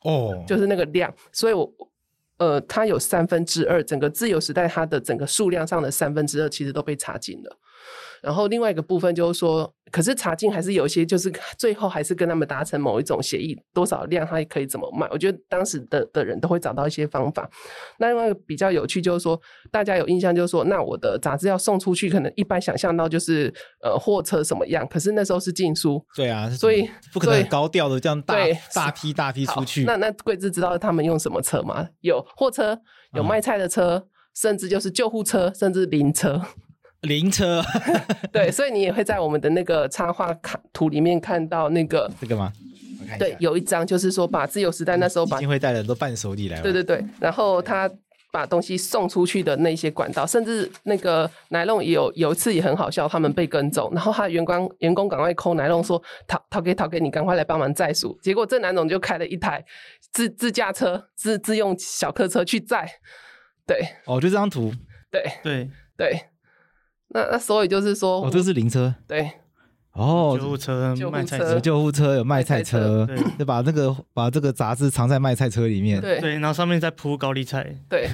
[0.05, 1.71] 哦，就是那个量，所以我，
[2.39, 7.59] 呃，它有三分之二，整个自由时代它的整个数量上的三分之二，其实都被查禁了。
[8.23, 15.09] 然后另外一个部分就是说，可是查禁还是有一些，就是 最后还是跟他们达成某一种协议，多少量它可以怎么卖。
[15.11, 17.49] 我觉得当时的的人都会找到一些方法。
[17.99, 23.53] 那另外一个比较有趣就是说，大家有印象就是说，那我的杂志要送出去，可能一般想象到就是
[23.83, 26.05] 呃货车什么样，可是那时候是禁书。
[26.15, 28.35] 对啊，所以不可能高调的这样大
[28.75, 29.85] 大批大批出去。
[29.85, 31.89] 那那贵志知道他们用什么车吗？
[32.01, 32.79] 有货车，
[33.15, 36.43] 有卖菜的车，嗯、甚至就是救护车，甚至灵车。
[37.03, 37.63] 灵车，
[38.33, 42.53] 对，所以你也会在我们的那个插画卡图里面看到那个这个吗？
[43.19, 47.89] 对，有一张就是说把自由时代那时候把基金会带的都伴手礼来，对对对，然后他
[48.31, 59.65] 把东西送出去的那些管道，甚至那个奶龙也有有一次也很好笑，他们被跟踪，然后他员工员工赶快 call 奶龙说讨讨给讨给你赶快来帮忙载书，结果这奶龙就开了一台
[60.13, 62.87] 自自驾车自自用小客车去载，
[63.67, 64.73] 对，哦，就这张图，
[65.11, 65.23] 对。
[65.43, 65.71] 对。
[65.97, 66.21] 对。
[67.09, 69.31] 那那所以就是说，哦，这是灵车，对，
[69.93, 78.09] 哦，救护车、卖菜车、救护车有卖菜车，对，就把那个把这个杂志藏在卖菜车里面，对，对，然后上面再铺高丽菜，对，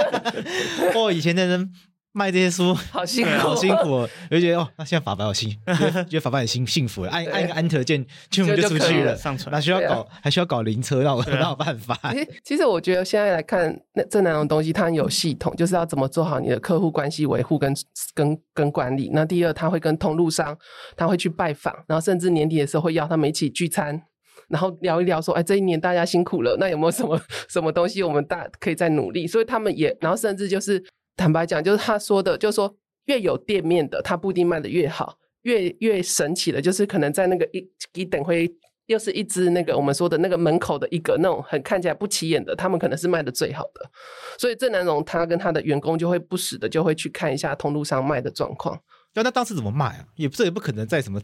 [0.94, 1.72] 哦，以前的人。
[2.16, 5.50] 卖这些书 好辛苦， 好辛苦，我就觉得哦，那现在法白好幸，
[6.08, 11.98] 觉得法白很幸幸福，按按一个 Enter 键，就就出去了，上传，那需要搞还需要搞灵车，那我哪有办法？
[12.12, 17.74] 其实其实我觉得现在来看，那这两种东西它很有系统，就是要怎么做好你的客户关系维护跟
[18.14, 19.10] 跟跟管理。
[19.12, 20.56] 那第二，他会跟通路商，
[20.96, 24.00] 他会去拜访，然后甚至年底的时候会邀他们一起聚餐，
[24.48, 29.26] 然后聊一聊说，哎，这一年大家辛苦了，那有没有什么什么东西我们大可以再努力？
[29.26, 30.80] 所以他们也，然后甚至就是。
[31.16, 35.18] 坦白讲，就是他说的，就是说越有店面的，他不一定卖的越好。
[35.42, 38.50] 越越神奇的，就是可能在那个一一等会，
[38.86, 43.90] 又是一只那个我们说的那个门口的一个那种很看起来不起眼的，他们可能是卖的最好的。
[44.38, 48.80] 所以郑南榕他跟他的员工就会不时的就会去看一下通路上卖的状况。
[49.12, 50.06] 那，那当时怎么卖啊？
[50.16, 51.20] 也不是也不可能在什么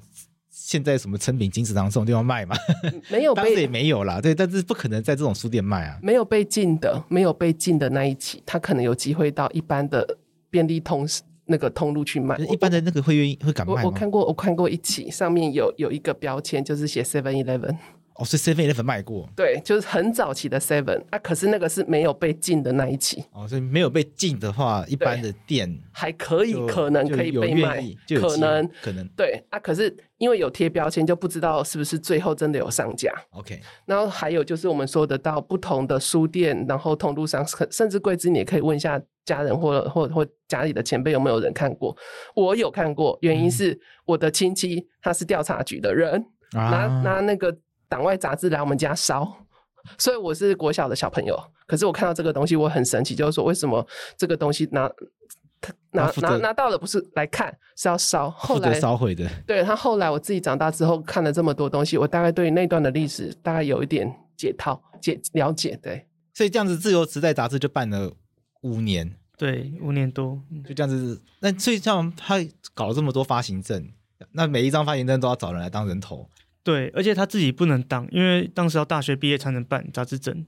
[0.50, 2.56] 现在什么成品、金石堂这种地方卖嘛？
[3.08, 4.20] 没有，当时也没有啦。
[4.20, 5.98] 对，但是不可能在这种书店卖啊。
[6.02, 10.18] 没有被禁的，没有被禁的那一期，他可能有机会到一般的
[10.50, 11.06] 便利通
[11.46, 12.36] 那个通路去卖。
[12.38, 13.82] 一般的那个会愿意会敢卖吗？
[13.84, 17.76] 我我看过，我看过一期，上面有有一个标签，就是写 Seven Eleven。
[18.20, 23.24] 哦，是 Seven Eleven 卖过，对，就是很早期的 Seven 啊，可是那个是没有被禁的那一期。
[23.32, 27.82] 哦，所以没有被禁的话，一般的店还可以，可能可以被卖，
[28.20, 29.58] 可能可能对啊。
[29.58, 33.10] 可是因为有贴标签，就不知道是不是最后真的有上架。
[33.30, 41.96] OK，然后还有就是我们说得到不同的书店，然后通路上，甚至贵子你也可以问一下家人或或或家里的前辈有没有人看过。
[42.36, 46.22] 我有看过，原因是我的亲戚他是调查局的人，
[46.54, 47.56] 嗯、拿拿那个。
[47.90, 49.36] 党外杂志来我们家烧，
[49.98, 51.36] 所以我是国小的小朋友。
[51.66, 53.84] 可是我看到这个东西，我很神奇，就是说为什么
[54.16, 54.88] 这个东西拿
[55.90, 59.28] 拿拿拿到了不是来看，是要烧，后来烧毁的。
[59.44, 65.76] 对，他后来我自己长大之后看了这么多东西，我大概对那段的历史大概有一点解套解了解。
[65.82, 68.12] 对，所以这样子，《自由时代》杂志就办了
[68.62, 69.16] 五年。
[69.36, 71.20] 对，五年多，就这样子。
[71.40, 72.36] 那所以像他
[72.72, 73.90] 搞了这么多发行证，
[74.32, 76.28] 那每一张发行证都要找人来当人头。
[76.62, 80.44] 对，而且他自己不能当，因为当时要大学毕业才能办杂志证。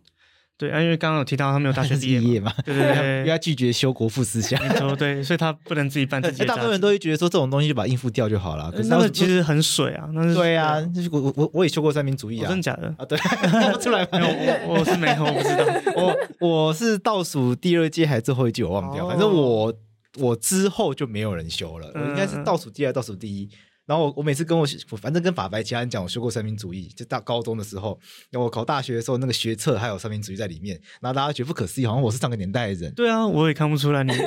[0.59, 6.45] 对，啊，因为刚刚有提到他没有大学毕业嘛，对对对，因为他拒绝修国父思想，没错，对，所以他不能自己办自己。
[6.45, 13.05] 大部分人都会觉得说这种东西就把它应付掉就好了，可是那个其实很水啊，那是对啊，就是我我我也修过三民主义啊，真的假的啊？
[13.05, 14.27] 对，看 不出来没有，
[14.69, 15.65] 我我是没有，我不知道，
[16.41, 19.75] 我我是倒数第二届还是最后一届我忘掉，反正我
[20.19, 23.49] 我之后就没有人修了，我应该是倒数第二，倒数第一。
[23.87, 27.99] 然后我我每次跟我我反正跟法白其他人讲，我学过三民主义，就到高中的时候，
[28.31, 32.95] 然后我考大学的时候，那个学测还有三民主义在里面，然后大家觉得不可思议，好像我是上个年代的人。
[32.95, 34.13] 对啊，我也看不出来你。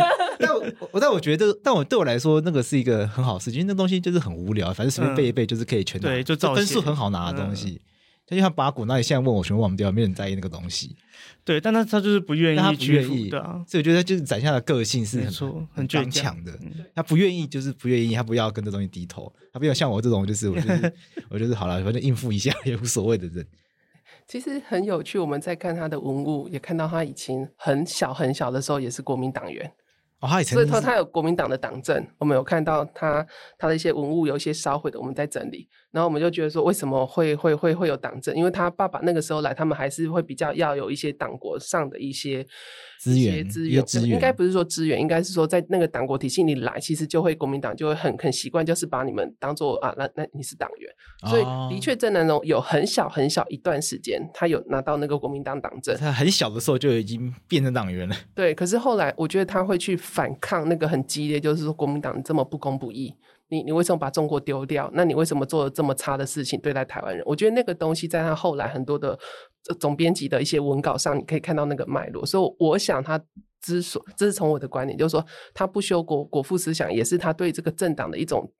[0.40, 0.54] 但
[0.90, 7.80] 我但我觉得，但我对我来说，那个是一个很好事情，因为那东西就是很无聊，反正随便背一背就是可以全拿，对，就分数很好拿的东西。
[8.36, 10.96] 就像八股，那你现在问我全部忘掉，没人在意那个东西。
[11.44, 16.52] 对，但他他就是不愿意，他不愿意，对啊，所以我觉得他就是展现他的个性是很错很刚强的。
[16.94, 20.92] 他不愿意就是不愿意，他不要跟这东西低头，他不要像我这种就是我就是
[21.28, 23.44] 我就是好了，反正应付一下也无所谓的人。
[24.28, 29.72] 其实很有趣，我们在看他的文物，也看到他以前很小很小的时候也是国民党员。
[30.20, 33.26] 哦，他以前所以说他有国民党的党证，我们有看到他
[33.58, 35.66] 他的一些文物有一些烧毁的，我们在整理。
[35.92, 38.34] 然后我们就觉得说，为什么会会会会有党证？
[38.36, 42.46] 因为他爸爸那个时候来，他们还是会比较要有一些党国上的一些
[43.00, 50.90] 资源资源，应该不是说资源，应该是说在那个党国体系里来，其实就会国民党就会很很习惯，就是把你们当做啊，那那你是党员。
[51.28, 51.42] 所以
[51.74, 55.96] 的确郑南榕有很小很小一段时间，他有拿到那个国民党党证。
[55.98, 58.14] 他很小的时候就已经变成党员了。
[58.34, 63.14] 对，可是后来我觉得他会去反抗那个很激烈，就是说国民党这么不公不义。
[63.50, 64.88] 你你为什么把中国丢掉？
[64.94, 67.22] 那你为什么做了这么差的事情对待台湾人？
[67.26, 69.18] 我觉得那个东西在他后来很多的
[69.78, 72.24] 总编辑的一些文稿上，你可以看到那个脉络。
[72.24, 73.20] 所以我想他
[73.60, 78.52] 之所，这是从我的观点，就是说他不修国国父思想，也是他对这个政党的一种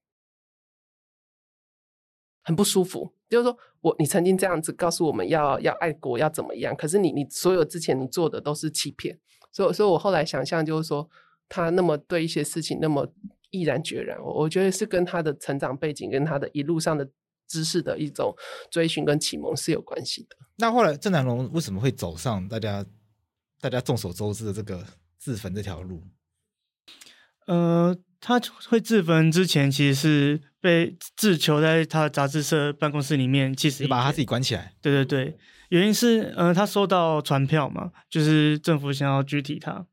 [2.43, 3.15] 很不舒服。
[3.29, 9.19] 就是说我你曾经这样子告诉我们要要爱国要怎么样，可是你你所有之前你做的都是欺骗。
[9.53, 11.09] 所以所以我后来想象就是说
[11.49, 13.07] 他那么对一些事情那么。
[13.51, 17.09] 毅然决然，我我觉得是跟他的成长背景，跟他的一路上的
[17.49, 18.35] 知识的一种
[18.71, 20.37] 追寻跟启蒙是有关系的。
[20.57, 22.85] 那后来郑南龙为什么会走上大家
[23.61, 24.85] 大家众所周知的这个
[25.19, 26.03] 自焚这条路？
[27.47, 34.75] 呃，他会自焚之前，其实是被自囚在他的杂志社办公室里面，其实把他自己关起来。
[34.81, 35.37] 对对对，
[35.71, 39.87] 原因是呃，他收到传票嘛，就是政府想要拘提他。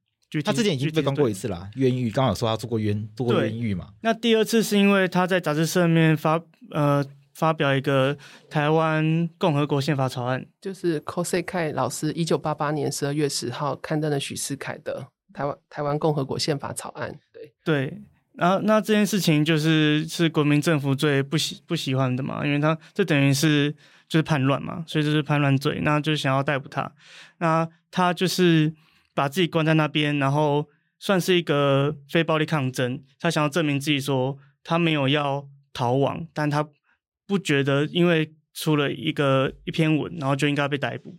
[0.44, 2.12] 他之前已经被关过一次啦，冤狱。
[2.12, 3.88] 刚好说他做过冤，做过冤狱嘛。
[4.02, 6.38] 那第二次是因为他在杂志社面发
[6.72, 8.18] 呃发表一个
[8.50, 17.18] 台湾共和国宪法草案，就是 Cosey 老师一九八八年十二月十号刊登了许世楷的台湾台湾共和国宪法草案。
[17.32, 18.02] 对对，
[18.34, 23.72] 然后那这件事情就是是国民政府最不喜不喜欢的嘛，因为他这等于是
[24.10, 26.92] 就是叛乱嘛，所以这是叛乱罪，那就是想要逮捕他。
[27.38, 28.74] 那他就是。
[29.18, 30.68] 把自己关在那边，然后
[31.00, 33.04] 算是一个非暴力抗争。
[33.20, 36.70] 他想要证明自己，说他没有要逃亡，但他
[37.26, 41.18] 不觉得因为出了一个一篇文，然后就应该被逮捕，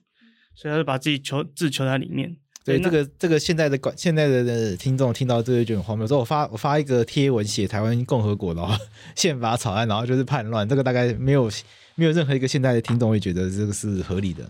[0.54, 2.36] 所以他就把自己囚自囚在里面。
[2.64, 6.06] 对，这个这个现在的管现在的听众听到这个就很荒谬。
[6.06, 8.62] 说我发我发一个贴文写台湾共和国的
[9.16, 11.50] 宪法草案，然后就是叛乱，这个大概没有
[11.96, 14.48] 没有任何一个现在的听众会觉得这个是合理的。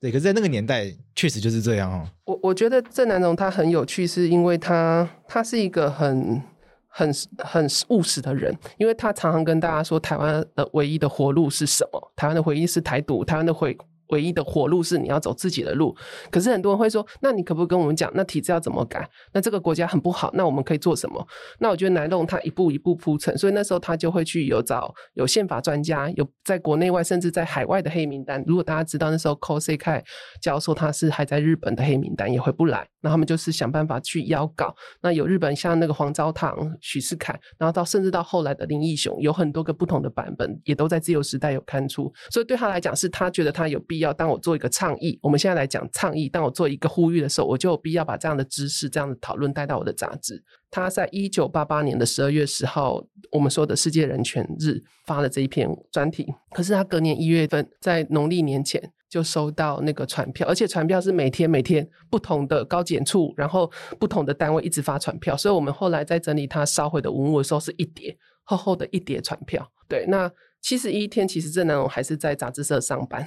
[0.00, 2.06] 对，可是，在那个年代，确实就是这样哦。
[2.26, 6.42] 我我觉得郑南榕他很有趣，是因为他他是一个很
[6.86, 12.12] 很很务实的人，因为他常常跟大家说，台湾的唯一的活路是什么？
[12.14, 13.74] 台湾的回忆是台独，台湾的回。
[14.14, 15.92] 唯一的活路是你要走自己的路，
[16.30, 19.08] 可是很多人会说，那你可不可以跟我们讲，那体制要怎么改？
[19.32, 21.26] 那这个国家很不好，那我们可以做什么？
[21.58, 28.40] 那我觉得南榕他一步一步铺陈，所以那时候他就会去有找有宪法专家，有在国内外甚至在海外的黑名单。
[28.46, 30.04] 如果大家知道那时候 Kosei
[30.40, 34.72] 教授他是还在日本的黑名单，也回不来，那他们就是想办法去邀稿。
[35.02, 42.12] 那有日本像那个黄昭堂、许世凯，然后到甚至到后来的林义雄，有很多个不同的版本，也都在自由时代有刊出。
[42.30, 44.03] 所以对他来讲，是他觉得他有必。
[44.03, 46.28] 要要当我做一个倡议，我们现在来讲倡议。
[46.28, 50.42] 当我做一个呼吁的时候，我就有必要把这样的知识、这样的讨论带到我的杂志。
[50.70, 56.26] 他在一九八八年的十二月十号，我们说的世界人权日发了这一篇专题。
[56.50, 65.36] 可是他隔年一月份，在农历年前就收到那个传票，而且传票是每天每天不同的高检处，然后不同的单位一直发传票。
[65.36, 69.70] 所以我们后来在整理他烧毁的文物的时候，是一叠厚厚的一叠传票。
[69.88, 73.24] 对，那七十一天，其实郑南榕还是在杂志社上班。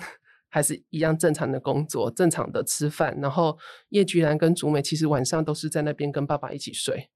[0.49, 3.17] 还是一样正常的工作，正常的吃饭。
[3.21, 3.57] 然后
[3.89, 7.09] 叶菊兰跟竹美其实晚上都是在那边跟爸爸一起睡，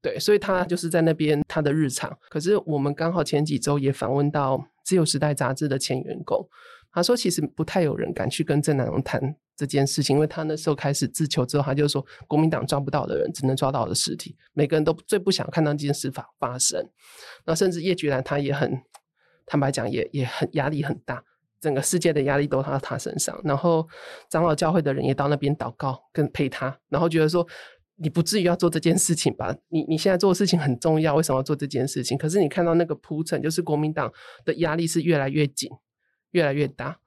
[0.00, 2.16] 对，所以他就是在那边他的日常。
[2.28, 6.48] 可是我们刚好前几周也访问到《自由时代》杂志的前员工，
[6.92, 14.36] 他说其实不太有人敢去跟郑南榕谈这件事情，因为他那时候开始自求之后，他就说国民党抓不到的人，只能抓到我的尸体。
[14.52, 16.88] 每个人都最不想看到这件事发发生。
[17.44, 18.80] 那甚至叶菊兰他也很
[19.46, 21.24] 坦白讲，也也很压力很大。
[21.60, 23.86] 整个世界的压力都到他身上，然后
[24.28, 27.46] 长老教会的人也到那边祷告跟陪他，然后觉得说
[27.96, 29.54] 你不至于要做这件事情吧？
[29.68, 32.18] 你你现在做的事情很重要，为什么要做这件事情？
[32.18, 34.12] 可是你看到那个铺陈，就是国民党
[34.44, 35.70] 的压力是越来越紧，
[36.32, 36.98] 越来越大。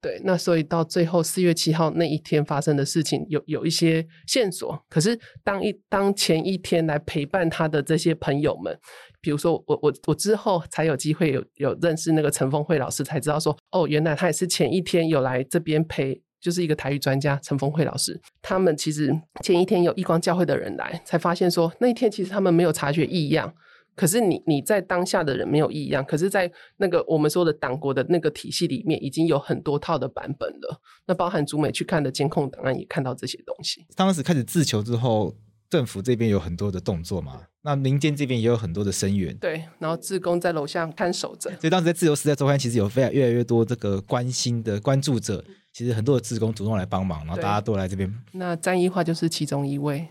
[0.00, 4.84] 对，那所以到最后四月七号那一天发生的事情，有有一些线索。
[4.88, 8.78] 可是当一当前一天来陪伴他的这些朋友们。
[9.22, 18.20] 比如说我我我之后才有机会有有认识那个陈峰慧老师，才知道说哦，原来他也是前一天有来这边陪，就是一个台语专家陈峰慧老师。
[18.40, 23.52] 他们其实前一天有义光教会的人来，才发现说那一天其实他们没有察觉异样。
[23.96, 30.80] 可是你你在当下的人没有异样，可是在那个我们说的党国的那个体系里面，已经有很多套的版本了。
[31.06, 33.84] 那包含主美去看的监控档案，也看到这些东西。
[33.96, 35.34] 当时开始自求之后。
[35.68, 39.36] 政府这边有很多的动作嘛，那民间这边也有很多的声援。
[39.38, 41.50] 对，然后志工在楼下看守着。
[41.58, 48.08] 所以当时在自由时代周刊，其实有非常越来越多这个关心的关注者，其实很多的志工主动来帮忙，然后大家都来这边。
[48.34, 50.06] 那詹一化就是其中一位。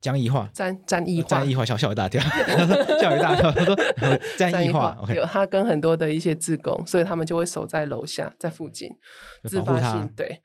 [0.00, 2.22] 江一化，詹詹一化，詹一化吓吓一大跳，
[3.00, 3.52] 吓一大跳。
[3.52, 3.76] 他说
[4.36, 8.88] 詹益樺，OK，有他跟很多的一些志工，所以他们就会守在楼下，在附近，
[9.44, 10.42] 自发性对，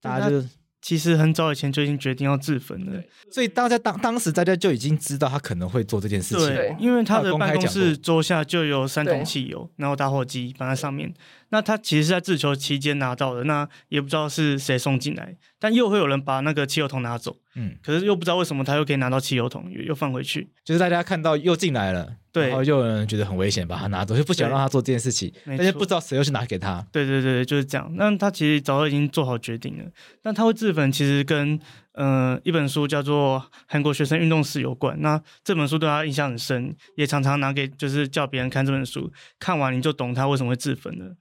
[0.00, 0.44] 大家就。
[0.82, 6.46] 其实很早以前就已经决定要自焚了，所以大家当当时大家就已经知道他可能会做这件事情。
[6.46, 11.12] 对，因为他的办公室桌下就有三桶汽油，然后打火机放在上面。
[11.50, 17.36] 那他其实是在自求期间拿到的，那也不知道是谁送进来，但又会有人把那个汽油桶拿走。
[17.56, 20.48] 嗯，可是又不知道为什么他又可以拿到汽油桶，又又放回去。
[20.64, 25.32] 就是大家看到又进来了，对，然后又有人觉得很危险，把他拿走，就不想让他做这件事情。
[25.44, 26.86] 但是不知道谁又去拿给他。
[26.92, 27.92] 对对对，就是这样。
[27.96, 29.84] 那他其实早就已经做好决定了。
[30.22, 31.58] 但他会自焚，其实跟
[31.94, 34.96] 嗯、呃、一本书叫做《韩国学生运动史》有关。
[35.02, 41.16] 那这本书对他印象很深，也常常拿给就是叫别人看这本书，看完你就懂他为什么会自焚了。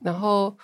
[0.00, 0.56] 然后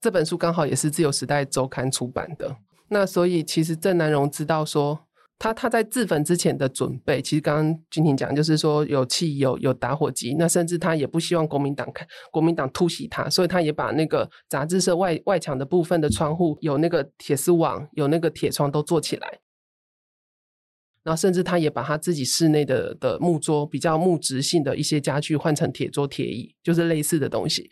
[0.00, 2.56] 这本书刚好也是《自由时代周刊》出版的。
[2.88, 5.06] 那所以其实郑南榕知道说，
[5.38, 19.40] 他他在自焚之前的准备，其实刚刚君婷讲，就是说有汽油、有打火机，那甚至他也不希望国民党看国民党突袭他，所以他也把那个杂志社外外墙的部分的窗户有那个铁丝网、有那个铁窗都做起来，
[21.02, 27.70] 然后甚至他也把他自己室内的的木桌比较木质性的一些家具换成铁桌、铁椅，就是类似的东西。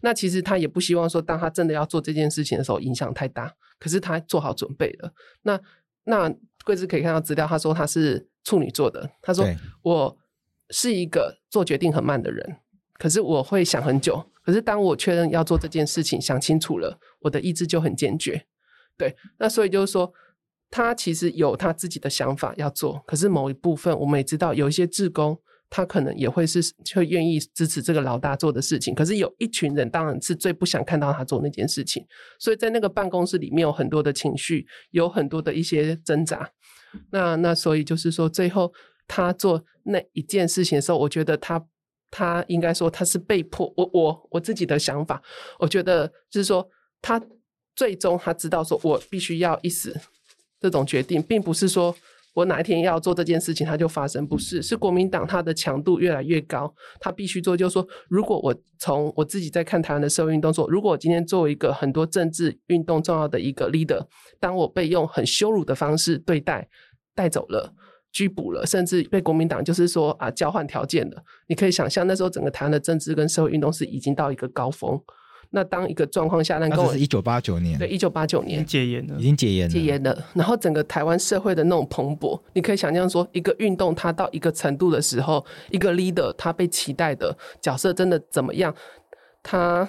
[0.00, 3.54] 那其实他也不希望说，当他真的要做这件事情的时候，影响太大。
[3.78, 5.12] 可是他做好准备了。
[5.42, 5.60] 那
[6.04, 6.34] 那
[6.64, 9.08] 贵枝可以看到资料，他说他是处女座的。
[9.22, 9.44] 他说
[9.82, 10.18] 我
[10.70, 12.56] 是一个做决定很慢的人，
[12.94, 14.24] 可是我会想很久。
[14.42, 18.46] 可是当我确认要做这件事情，想清楚了，我的意志就很坚决。
[18.96, 20.12] 对，那所以就是说，
[20.70, 23.02] 他其实有他自己的想法要做。
[23.06, 25.38] 可是某一部分，我们也知道有一些志工。
[25.70, 26.60] 他可能也会是
[26.94, 32.04] 会愿意支持这个老大做的事情，可是有一群人当然是最不想看到他做那件事情，
[32.38, 36.50] 所以在那个办公室里面有很多的情绪，有很多的一些挣扎。
[37.10, 38.72] 那那所以就是说，最后
[39.06, 41.62] 他做那一件事情的时候，我觉得他
[42.10, 43.70] 他应该说他是被迫。
[43.76, 45.22] 我我我自己的想法，
[45.58, 46.66] 我觉得就是说，
[47.02, 47.22] 他
[47.76, 49.94] 最终他知道说我必须要一死
[50.58, 51.94] 这种决定，并不是说。
[52.38, 54.62] 我哪一天要做这件事情，它就发生，不是？
[54.62, 57.56] 是国民党它的强度越来越高，它必须做。
[57.56, 64.06] 就是说，如果我从我自己在看台湾的社会运动说，如果我今天作为一个很多政治运动重要的一个 leader，
[64.38, 66.68] 当我被用很羞辱的方式对待，
[67.12, 67.74] 带走了、
[68.12, 74.96] 拘捕了，甚至被国民党就是说啊交换条件了，你可以想象那时候整个台湾的政治跟社会运动是已经到一个高峰。
[75.50, 80.24] 那当一个状况下，那个是一九八九年，对，一九八九年戒严了，已经戒严了，戒严了。
[80.34, 88.74] 然后整个台湾社会的那种蓬勃，你可以想象说，一个运动它到一个程度的时候，一个 leader 他被期待的角色真的怎么样？
[89.42, 89.88] 他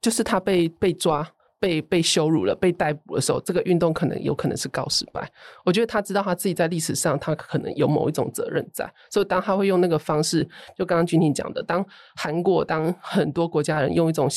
[0.00, 1.24] 就是他被被抓、
[1.60, 5.30] 被被羞辱了、被逮捕的时候，这个运动可能有可能是告失败。
[5.64, 10.42] 我觉得他知道他自己在历史上，他可能有某一种责任在，所以当他会用那个方式，
[10.76, 11.86] 就刚刚君婷讲的，当
[12.16, 14.28] 韩国、当很多国家人用一种。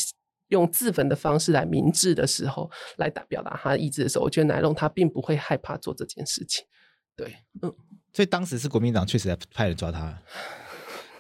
[0.50, 6.66] 用自焚的方式来明志的时候，来打表达他的意志的时候，我觉得奶龙他并不会害怕做这件事情。
[7.16, 7.74] 对，嗯，
[8.14, 10.22] 所以当时是国民党确实在派人抓他。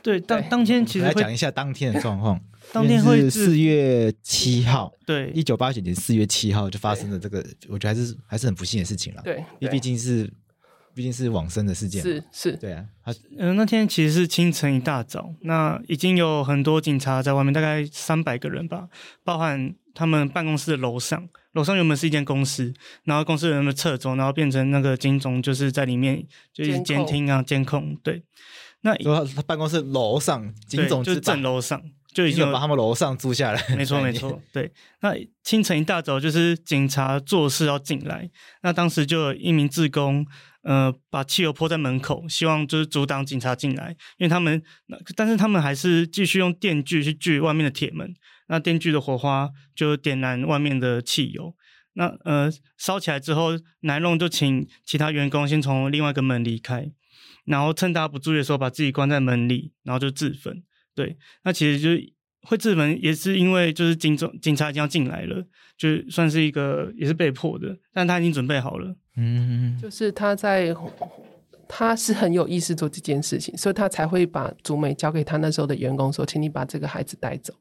[0.01, 2.39] 对，当当天其实来讲一下当天的状况。
[2.71, 9.21] 当天会是四月七号，对，一九八九年四月七号就发生了这个，我觉得还是还是很不幸的事情了。
[9.23, 10.31] 对，因为毕竟是
[10.93, 12.01] 毕竟是往生的事件。
[12.01, 12.85] 是是，对啊。
[13.03, 18.87] 他嗯，那天其实是清晨一大早，那已经有很多警察在外面，大概三百个人吧，
[19.23, 22.73] 包含他们办公室的楼上，楼上原本是一间公司，
[23.03, 28.23] 然后公司人们撤走，然后变成那个警总就是在里面就是监听啊监控，对。
[28.81, 31.81] 那说他办公室楼上，警总就是正楼上。
[32.11, 34.71] 就已经把他们楼上租下来， 没错没错， 对。
[35.01, 35.13] 那
[35.43, 38.27] 清晨一大早就是警察做事要进来，
[38.63, 40.25] 那当时就有一名志工，
[40.61, 44.61] 呃，把汽油泼在门口，希望就是阻挡警察进来，因为他们，
[45.15, 48.13] 但是他们还是继续用电锯去锯外面的铁门，
[48.49, 51.55] 那电锯的火花就点燃外面的汽油，
[51.93, 53.51] 那呃烧起来之后，
[53.81, 56.91] 南龙就请其他员工先从另外一个门离开，
[57.45, 60.61] 然后趁大家不注意的时候，把自己关在门里，然后就自焚。
[60.93, 62.03] 对，那其实就
[62.41, 65.47] 会自焚，也是因为就是警总警察已经要进来了，
[65.77, 68.97] 就算是一个也是被迫的，但他已经准备好了。
[69.19, 70.73] 嗯，就是他在
[71.67, 77.53] 他是很有意识做这件事情，所以他才会把竹美交给他那时候的员工说，请你把这个孩子带走。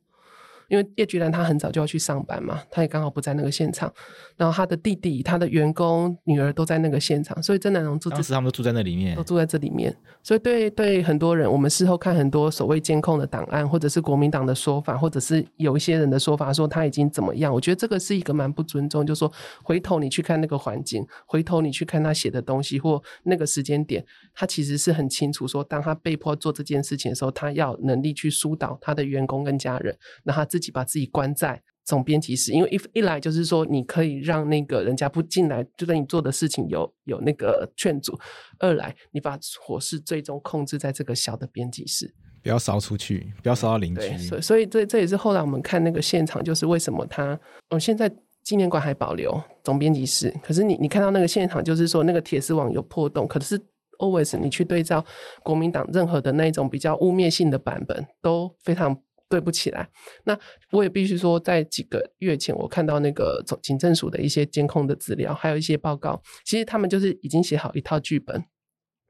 [0.68, 3.92] 因为叶菊兰她很早就要去上班嘛，她也刚好不在那个现场。
[4.36, 8.08] 然后她的弟弟、她的员工、女儿都在那个现场，所以郑南榕住。
[8.10, 9.94] 当时他们都住在那里面，都住在这里面。
[10.22, 17.52] 所以对对很多人，我们事后看很多所谓监控的档案，或者是国民党的说法，或者是有一些人的说法，说他已经怎么样？
[17.52, 19.06] 我觉得这个是一个蛮不尊重。
[19.06, 24.04] 就是说回头你去看那个环境，回头你去看他写的东西或那个时间点，
[24.34, 38.14] 他其实是很清楚说，当他被迫做这件事情的时候，他要能力去疏导他的员工跟家人，那他自己把自己关在总编辑室，因为一一来就是说你可以让那个人家不进来，就对你做的事情有有那个劝阻；
[38.58, 44.18] 二来你把火势最终控制在这个小的编辑室，不要烧出去，不要烧到邻居。
[44.18, 47.40] 所以所以这这也是后来我们看那个现场，就是为什么他
[47.70, 48.10] 嗯现在
[48.42, 53.58] 纪念馆还保留总编辑室，可是你你看到那个现场，就是说那个铁丝网有破洞，可是
[53.98, 55.02] always 你去对照
[55.42, 58.94] 国民党任何的那种比较污蔑性的版本都非常。
[59.28, 59.88] 对不起来，
[60.24, 60.38] 那
[60.70, 68.42] 我也必须说，在几个月前，我看到那个总警政署的一些监控的资料，还有一些报告，其实他们就是已经写好一套剧本。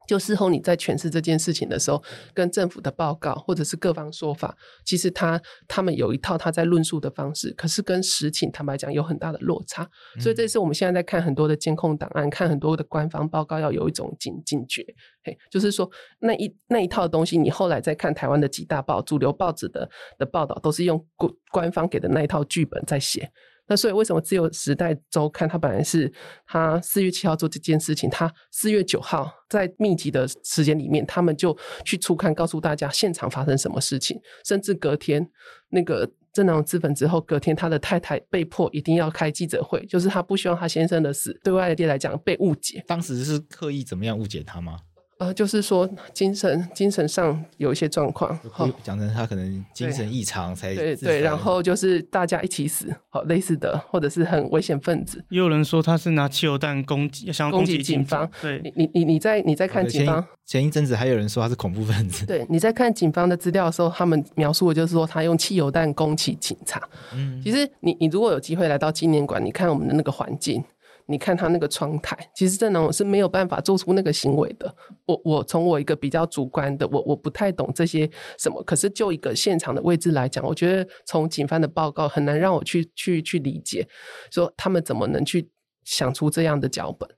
[0.09, 2.03] 就事后你在诠释这件事情的时候，
[2.33, 9.87] 跟政府的报告或者是各方说法，其实他他们有一套他在论述的方式，可是跟实情坦白讲有很大的落差。
[10.19, 14.83] 所以这是我们现在在看很多的监控档案，看很多的官方报告，要有一种警警觉，
[15.23, 15.87] 嘿，就是说
[16.21, 19.87] 那一那一套东西，你后来再看台湾的几大报、主流报纸的
[20.17, 23.31] 的报道，都是用官官方给的那一套剧本在写。
[23.69, 26.11] 那所以为什么自由时代周刊它本来是
[26.45, 35.25] 他四月七号做这件事情，他四月九号在密集的时间里面，他们就去初刊告诉大家现场发生什么事情，甚至隔天
[35.69, 42.83] 那个郑南榕自焚之后，隔天他的太太被迫一定要开记者会，就是他不希望他先生的死对外界来讲被误解。
[42.87, 44.79] 当时是刻意怎么样误解他吗？
[45.19, 48.39] 呃，就是说精神精神上有一些状况，
[48.81, 55.21] 讲成他可能精神异常才对对，然后就是大家一起死，好类似的，或者是很危险分子。
[55.27, 58.29] 也有人说他是拿汽油弹攻击，想要攻击警方。
[58.41, 62.25] 对，你你你你在你在看警方前一阵子还有人说他是恐怖分子。
[62.25, 66.81] 对，你在看警方的资料的时候，他们描述的就是说他用汽油弹攻击警察。
[67.13, 70.63] 嗯，其实你你如果有机会来到纪念馆，你看我们的那个环境。
[71.09, 74.73] 你看他那个窗台，其实郑南榕是没有办法做出那个行为的。
[75.07, 78.07] 我我从我一个比较主观的，我我不太懂这些
[78.37, 83.87] 什么，可是就一个现场的位置来讲，我觉得从警方的报告很难让我去去去理解，
[84.31, 85.49] 说他们怎么能去
[85.83, 87.09] 想出这样的脚本。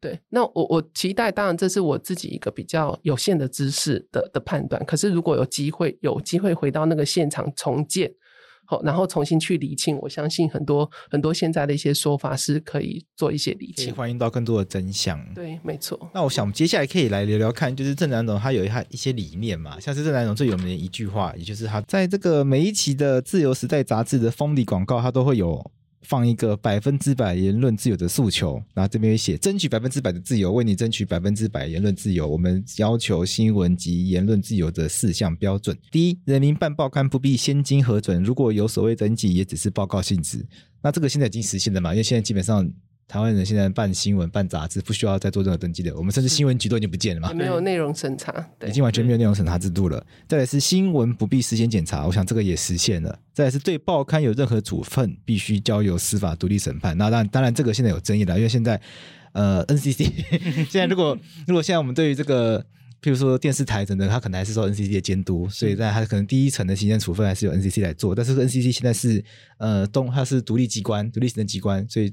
[0.00, 4.82] 对，那我我期待，当然这是我自己一个比较有限的知识的的判断。
[4.86, 8.10] 可是如果有机会有机会回到那个现场重建。
[8.66, 15.22] 好，然后重新去理清，我相信很多很多现在的一些说法是可以做一些理清，欢迎到更多的真相。
[15.34, 15.98] 对，没错。
[16.14, 25.70] 那我想接下来可以来聊聊看，就是郑南榕他有他一些理念嘛，像是郑南榕最有名的一句话，也就是他在这个每一期的《自由时代》杂志的封底广告，他都会有。
[26.04, 32.28] 放一个百分之百言论自由的诉求，然后这边会写争取百分之百的自由，为你争取百分之百言论自由。
[32.28, 40.46] 我们要求新闻及言论自由的四项标准：第一，人民办报刊不必先经核准，如果有所谓登记，也只是报告性质。
[40.82, 41.92] 那这个现在已经实现了嘛？
[41.92, 42.70] 因为现在基本上。
[43.06, 48.32] 台湾人现在办新闻、办杂志不需要再做任何登记的，我们甚至新闻局都已经不见了嘛，没有内容审查，
[48.66, 50.04] 已经完全没有内容审查制度了。
[50.26, 53.18] 再来是新闻不必事先检查，我想这个也实现了。
[53.32, 56.96] 再来是对报刊有任何处分，必须交由司法独立审判。
[56.96, 58.80] 那当然，当然这个现在有争议了，因为现在
[59.32, 60.10] 呃，NCC
[60.70, 62.64] 现在如果如果现在我们对于这个
[63.02, 68.14] 譬如说电视台等等，它可能还是受 NCC 的监督，所以在它可能第一层的行政处分还是由 NCC 来做。
[68.14, 69.22] 但是 NCC 现在是
[69.58, 72.10] 呃东，它是独立机关、独立行政机关，所以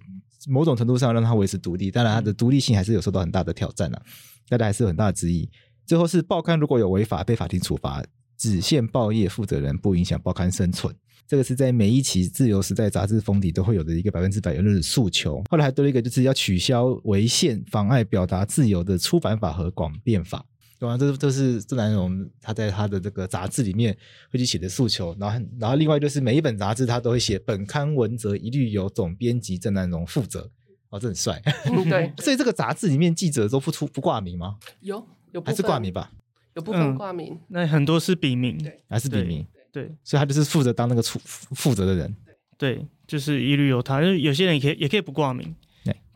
[0.47, 1.91] 某种程度上让它维持独立。
[1.91, 4.01] 当然，它的独立性还是有受到很大的挑战啊，
[4.49, 5.49] 大家还是有很大的质疑。
[5.85, 8.03] 最后是报刊如果有违法被法庭处罚，
[8.37, 10.95] 只限报业负责人，不影响报刊生存。
[11.27, 15.41] 这个是在每一期《自由时代》杂志封底都会有的一个百分之百言论的诉求。
[15.49, 20.45] 后来还多了一个，就是要取消违宪、妨碍表达自由的出版法和广电法。
[20.81, 20.97] 对吧？
[20.97, 23.95] 这这是郑南榕他在他的这个杂志里面
[24.31, 25.15] 会去写的诉求。
[25.19, 30.49] 然后，然后另外就是每一本杂志他都会写本刊文则一律由总编辑郑南榕负责。
[30.89, 31.39] 哦，这很帅。
[31.65, 32.11] 嗯、对。
[32.17, 34.57] 所以这个杂志里面记者都不出不挂名吗？
[34.79, 36.11] 有有还是挂名吧？
[36.55, 39.45] 有部分挂名，嗯、那很多是笔名，对，还是笔名。
[39.71, 42.17] 对，所以他就是负责当那个出负责的人。
[42.57, 44.01] 对，就是一律由他。
[44.01, 45.55] 就是有些人也可以也可以不挂名。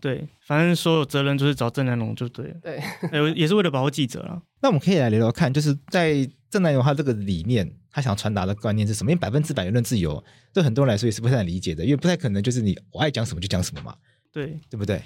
[0.02, 2.56] 对，反正所有责任就是找郑南榕就对了。
[2.62, 2.82] 对，
[3.36, 4.42] 也是为了保护记者啦。
[4.62, 9.12] 那我们可以来聊聊看，就是在郑南榕他这个理念，他想要传达的观念是什么？
[9.12, 10.24] 因为百分之百言论自由，
[10.54, 13.96] 对很多人来说也是不太理解的，因为不太可能就是你我爱讲什么就讲什么嘛。
[14.32, 15.02] 对，对不对？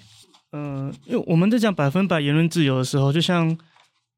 [0.52, 3.58] 嗯、呃，因为我们在讲百分百言论自由的时候，就像。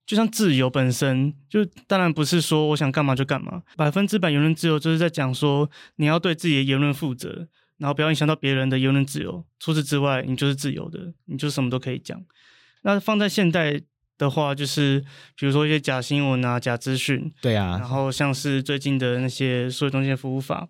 [0.03, 3.61] 就像自由本身，就当然不是说我想干嘛就干嘛。
[3.77, 7.47] 百分之百言论自由就是在讲说，你要对自己的言论负责，
[7.81, 9.43] 然后不要影响到别人的言论自由。
[9.59, 12.23] 除此之外，你就是自由的，你就什么都可以讲。
[12.83, 13.81] 那放在现代
[14.19, 15.03] 的话，就是
[15.35, 17.79] 比如说一些假新闻啊、假资讯，对啊。
[17.79, 20.67] 然后像是最近的那些数位中心服务法，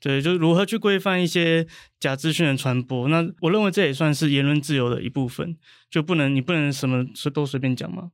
[0.00, 1.66] 对，就是如何去规范一些
[2.00, 3.08] 假资讯的传播。
[3.08, 5.58] 那我认为这也算是言论自由的一部分，
[5.90, 7.04] 就不能你不能什么
[7.34, 8.10] 都随便讲嘛。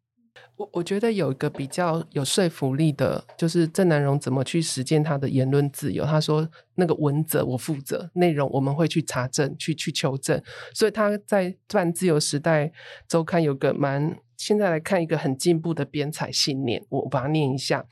[0.61, 6.04] 我我觉得有一个比较有说服力的，就是郑南榕怎么去实践他的言论自由。
[6.04, 6.46] 他说
[6.76, 10.38] ：“那个文责我负责，内容我们会去查证、去去求证。”
[10.76, 12.70] 所以他在办《自由时代
[13.08, 17.86] 周刊》有个蛮现在来看一个很进步的编采信念，我把它念一下，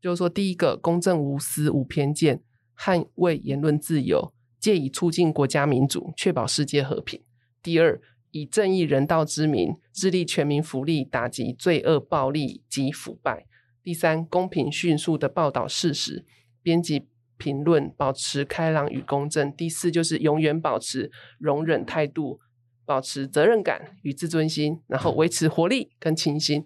[0.00, 2.42] 就是说：第一个，公正无私无偏见，
[2.76, 7.22] 捍卫言论自由，借以促进国家民主，确保世界和平。
[7.62, 8.00] 第二。
[8.30, 13.46] 以正义人道之名，致力全民福利，打击罪恶、暴力及腐败。
[13.82, 16.24] 第三，公平迅速的报道事实，
[16.62, 17.06] 编辑
[17.36, 19.50] 评论，保持开朗与公正。
[19.52, 22.40] 第四，就是永远保持容忍态度，
[22.84, 26.64] 保持责任感与自尊心，然后维持活力跟清新。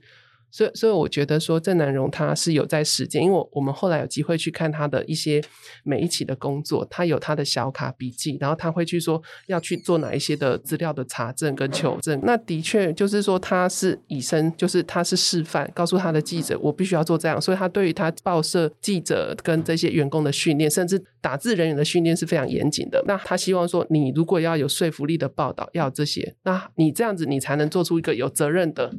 [0.52, 5.42] 所以，所以我觉得说郑南榕他是有在实践，因为我我们后来有机会去看他的一些
[5.82, 12.20] 每一期的工作，他有他的小卡笔记，然后他会去说要去做哪一些的资料的查证跟求证。
[12.22, 17.40] 那的确就是说他是以身，就是他是示范，告诉他的记者我必须要做这样。
[17.40, 23.02] 所以他对于他报社记者跟这些员工的训练，甚至打字人员的训练是非常严谨的。
[23.06, 28.92] 那他希望说，你如果要有说服力的报道，要这些，那你这样子你才能做出一个有责任的。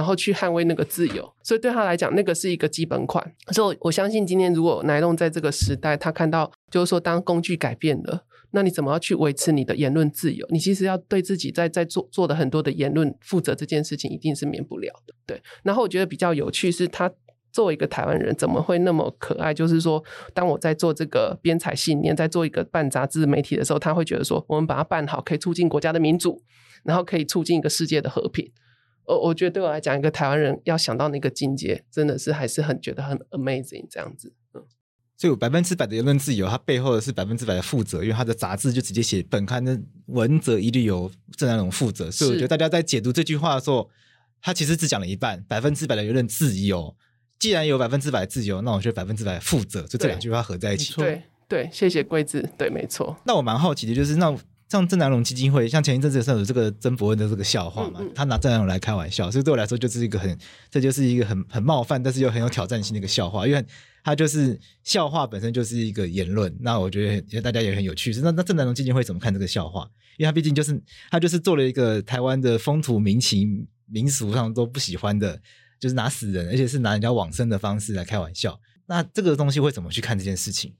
[0.00, 3.22] 然后去捍卫那个自由，所以对他来讲，那个是一个基本款。
[3.52, 10.46] 所以我相信，今天如果乃龙在这个时代，他看到就是说，当工具改变了，那你怎么要去维持你的言论自由？
[10.48, 15.12] 你其实要对自己在在做做的很多的言论负责，这件事情一定是免不了的。
[15.26, 15.42] 对。
[15.62, 17.12] 然后我觉得比较有趣是，他
[17.52, 19.52] 作为一个台湾人，怎么会那么可爱？
[19.52, 26.42] 就是说，当我在做这个编采信念，在做一个办杂志媒体的时候，他会觉得说，我们把它办好，可以促进国家的民主，
[26.84, 28.50] 然后可以促进一个世界的和平。
[29.10, 34.32] 我我觉得对我来讲，一个台湾人要想到那个境界，真的是还是很觉得很 amazing 这样子。
[34.54, 34.62] 嗯，
[35.16, 42.08] 所以百分之百的言论自由，它背后的是百分之百的负责，因为它的杂志就直接写本刊的文则一律由郑南榕负责。
[42.08, 43.90] 所以我觉得大家在解读这句话的时候，
[44.40, 46.94] 他其实只讲了一半，百分之百的言论自由。
[47.38, 50.94] 既然有百分之百的自由，那我觉得百分之百的负责，就这两句话合在一起。
[50.94, 53.16] 对对，谢谢贵智，对，没错。
[53.24, 54.36] 那我蛮好奇的就是那。
[54.70, 60.38] 像郑南榕基金会，像前一阵子有这个曾伯恩的这个笑话嘛，嗯嗯、他拿郑南榕来开玩笑，所以对我来说就是一个很，
[60.70, 63.66] 这就是一个很很冒犯，但是又很有挑战性的一个笑话，因为
[64.04, 68.12] 他就是笑话本身就是一个言论，那我觉得大家也很有趣。
[68.22, 69.90] 那那郑南榕基金会怎么看这个笑话？
[70.18, 75.42] 因为他毕竟就是他就是做了一个台湾的风土民情民俗上都不喜欢的，
[75.80, 78.60] 就是拿死人，而且是拿人家往生的方式来开玩笑。
[78.86, 80.74] 那这个东西会怎么去看这件事情？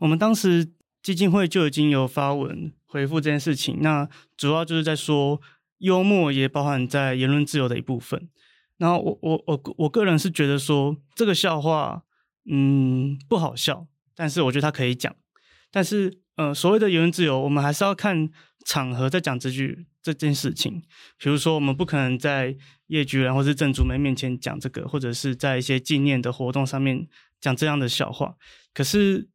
[0.00, 0.72] 我们当时
[1.02, 2.72] 基金会就已经有发文。
[2.94, 5.40] 回复这件事情，那主要就是在说
[5.78, 8.28] 幽默也包含在言论自由的一部分。
[8.78, 12.04] 然后我我我我个人是觉得说这个笑话，
[12.48, 15.12] 嗯，不好笑，但是我觉得他可以讲。
[15.72, 18.30] 但是呃，所谓的言论自由，我们还是要看
[18.64, 20.80] 场合在讲这句这件事情。
[21.18, 27.08] 比如说，我们不可能在叶菊兰或是郑竹梅面前讲这个，或者是在一些纪念的活动上面
[27.40, 28.36] 讲这样的笑话。
[28.72, 29.28] 可是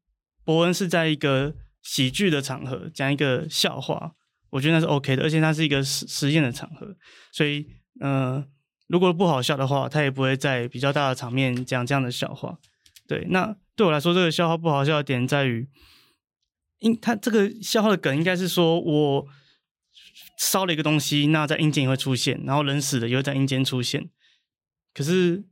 [0.45, 1.55] 伯恩是在一个。
[1.89, 4.13] 喜剧的场合讲一个笑话，
[4.51, 6.95] 我觉得那是 OK 的，而且它是一个实实验的场合，
[7.31, 7.65] 所以
[7.99, 8.45] 呃，
[8.85, 12.59] 如果不好笑的话，他也不会在比较大的场面讲这样的笑话。
[13.07, 15.67] 对，那对我来说，这个笑话不好笑的点在于，
[16.77, 19.27] 因他这个笑话的梗应该是说我
[20.37, 24.11] 烧了一个东西，那在阴间也会出现，然后人死了也会在阴间出现。
[24.93, 25.43] 可是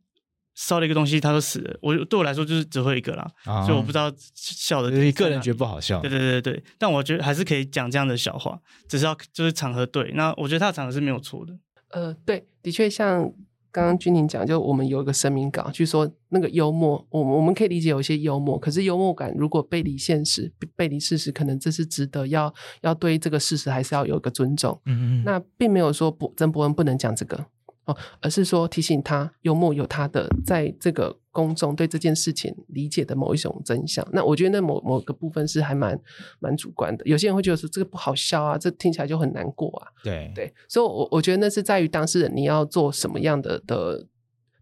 [0.58, 1.78] 烧了一个东西，他都死了。
[1.84, 4.89] 我对我来说就是只会一个啦，啊、所以我不知道笑的。
[4.89, 6.01] 你个人觉得不好笑？
[6.01, 10.12] 对对对对，但我觉得还是可以讲这样的笑话，只是要就是场合对。
[10.16, 11.53] 那我觉得他的场合是没有错的。
[11.91, 13.32] 呃，对，的确像
[13.72, 22.51] 刚刚君宁讲，就我们有一个声明稿，就说那个幽默，我们我们可以理解有一些幽默，可是幽默感如果背离现实、背离事实，可能这是值得要
[22.82, 24.82] 要对这个事实还是要有一个尊重。
[24.86, 27.45] 嗯嗯，那并没有说不曾博恩不能讲这个。
[27.88, 34.06] 哦，而是说提醒他，幽默有他的在这个公众对这件事情理解的某一种真相。
[34.12, 36.00] 那我觉得那某某个部分是还蛮
[36.40, 37.06] 蛮主观的。
[37.06, 39.88] 有些人会觉得说这个不好笑啊，这听起来就很难过啊。
[40.04, 44.06] 对对，所以我，我我觉得那是在于当事人你要做什么样的的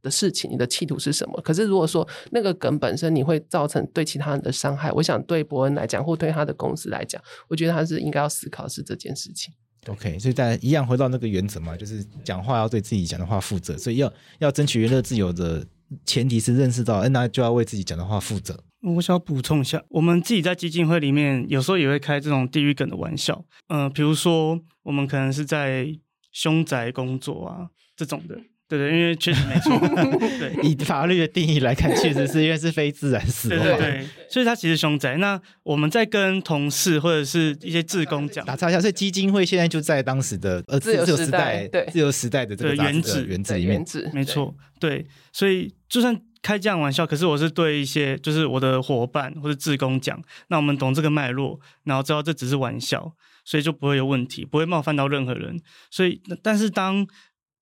[0.03, 1.41] 的事情，你的企图是什么。
[1.41, 9.51] 可是如果说那个梗本身你会造成对其他人的伤害，我想对伯恩来讲，或对他的公司来讲，我觉得他是应该要思考是这件事情。
[9.87, 15.65] OK，所以大家一样回到那个原则嘛，就是讲话要对自己讲的话负责，所以要要争取娱乐自由的
[16.05, 18.63] 前提是认识到，那就要为自己讲的话负责。
[18.81, 25.87] 我想要补充一下，我们自己在基金会里面有时候也会开这种地狱梗的玩笑，嗯、呃，比如说我们可能是在
[26.31, 28.39] 凶宅工作啊这种的。
[28.67, 29.77] 对对，因为确实没错。
[30.39, 33.59] 对，以法律的定义来看，确实是因为是非自然死亡。
[33.59, 35.17] 对对对，所以他其实凶宅。
[35.17, 44.53] 那我们在跟同事或者是一些志工讲，打岔一下，所以基金会现在就在当时的呃自由时代，对自由时代的这个原址原址里面，没错。
[44.79, 53.13] 对，所以就算开这样玩笑，可是我是对一些就是我的伙伴或者志工讲，那我们懂这个脉络，然后知道这只是玩笑，
[53.45, 55.59] 所以就不会有问题，不会冒犯到任何人。
[55.89, 57.07] 所以，但是当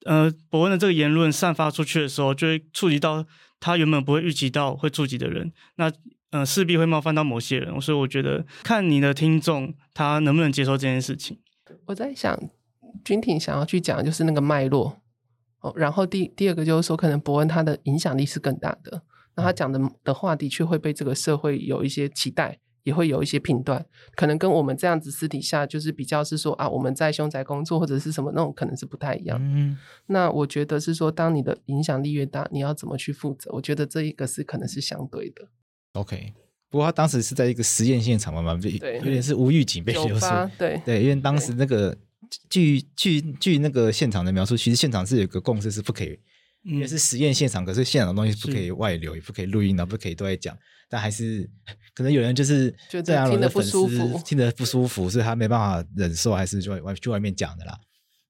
[0.06, 3.26] 呃，伯恩的这个言论散发出去的时候，就会触及到
[3.60, 5.92] 他原本不会预期到会触及的人，那
[6.32, 11.40] 呃势必会冒犯到某些人，所以我觉得看你的听众他能不能接受这件事情。
[11.86, 12.38] 我在想，
[13.06, 15.02] 君婷想要去讲就是那个脉络
[15.62, 19.04] 哦，然后第第二个就是说，可能伯恩他的影响力是更大的，
[19.36, 22.60] 那他讲的的话的确会被这个社会有一些期待。
[22.84, 29.40] 也会有一些评断，可能跟我们这样子私底下就是比较是说啊，我们在凶宅工作或者是什么那种，可能是不太一样。
[29.42, 29.78] 嗯，
[30.08, 33.50] 那我觉得是说，当你的影响力越大，你要怎么去负责？
[33.54, 35.48] 我觉得这一个是可能是相对的。
[35.94, 36.34] OK，
[36.70, 40.26] 不过他当时是在一个实验现场嘛，嘛，对，有点是无预警被 流出。
[40.58, 41.96] 对对，因为当时那个
[42.50, 46.20] 据据据那个现场的描述，其实现场是有个共识是不可以，
[46.64, 50.58] 因为是实验现场，可是现场的东西不可以外流，也不可以录音，然后不可以都在讲。
[50.94, 51.50] 但还是
[51.96, 52.72] 可能有人就是
[53.04, 57.76] 这样听的不舒服，听得不舒服，所以他没办法忍受，还是就外去外面讲的啦。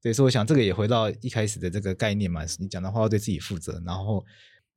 [0.01, 4.26] 所以说，我想这个也回到一开始的这个概念嘛，你讲的话要对自己负责，然后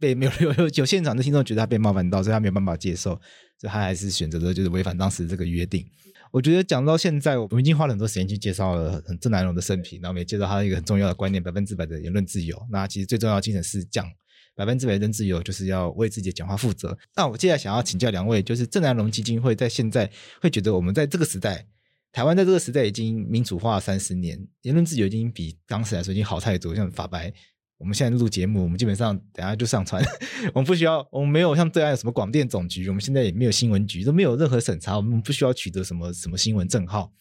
[0.00, 3.10] 被没有 有有有现场的听众觉得他被冒犯到，所以他没有办法接受，
[3.56, 5.86] 所以他还是选择的就是违反当时这个约定。
[6.32, 12.60] 我觉得讲到现在，我们已经花了很多时间去介绍了郑南榕的生平，然后也介绍他一个很重要的观念：百分之百的言论自由。
[12.68, 14.10] 那其实最重要的精神是讲。
[14.56, 16.96] 百分之百的自由，就是要为自己的讲话负责。
[17.14, 21.66] 那我接下来想要请教两位，就是郑南龙基金会在现在会觉得，我们在这个时代，
[22.10, 26.74] 台湾在这个时代已经民主化三十年，言论自由已经比当时来说已经好太多。
[26.74, 27.30] 像法白，
[27.76, 30.02] 我们现在录节目，我们基本上等下就上传，
[30.54, 37.12] 我们不需要，我们没有像对岸有什么广电总局，我们现在也没有新闻局，都没有任何审查，我们不需要取得什么什么新闻证号，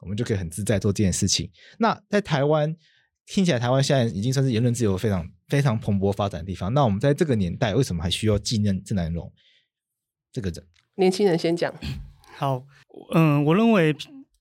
[0.00, 1.50] 我们就可以很自在做这件事情。
[1.78, 2.76] 那在台湾。
[3.26, 6.74] 听起来台湾现在已经算是言论自由非常非常蓬勃发展的地方。
[6.74, 9.32] 那我们在这个年代，为什么还需要纪念郑南榕
[10.32, 10.66] 这个人？
[10.96, 11.72] 年轻人先讲。
[12.36, 12.64] 好，
[13.14, 13.94] 嗯，我认为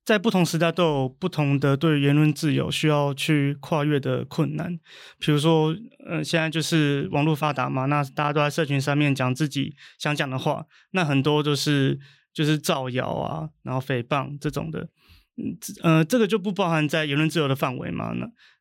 [0.04, 4.80] 在不同时代都有不同的对言论自由需要去跨越的困难。
[5.20, 5.76] 比如说，
[6.10, 12.00] 嗯，现在就是网络发达嘛，那大家都在社群上面讲自己想讲的话，那很多就是
[12.34, 14.90] 就是造谣啊，然后诽谤这种的。
[15.38, 18.14] 嗯，呃，这个就不包含在言论自由的范围嘛？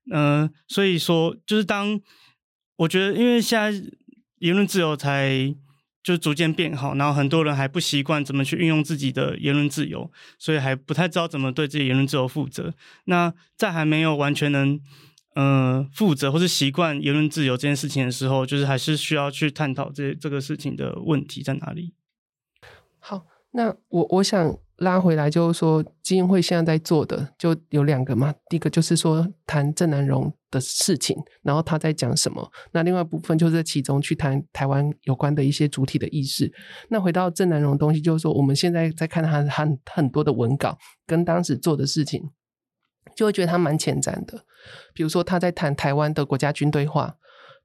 [0.04, 2.00] 那、呃，所以说，就是当
[2.76, 3.90] 我觉得，因为现在
[4.38, 5.54] 言论自由才
[6.02, 12.72] 就逐渐变好，然后很多人还不习惯怎么去运用自己的言论自由，所以还不太知道怎么对自己言论自由负责。
[13.06, 14.80] 那在还没有完全能
[15.34, 21.94] 呃负责或是习惯言论自由这件事情的时候，就是还是需要去探讨这这个事情的问题在哪里。
[23.00, 24.56] 好，那我我想。
[24.80, 28.34] 拉回来就是说，基金会现在在做的就有两个嘛。
[28.48, 32.50] 第一个就是说谈郑南榕的事情，然后他在讲什么。
[32.72, 36.52] 那另外一部分就是在其中去谈台湾有关的一些主体的意识。
[36.88, 40.76] 那回到郑南榕的东西，就是说我们现在在看他很很多的文稿
[41.06, 42.30] 跟当时做的事情，
[43.14, 44.44] 就会觉得他蛮前瞻的。
[44.92, 47.16] 比如说他在谈台湾的国家军队化。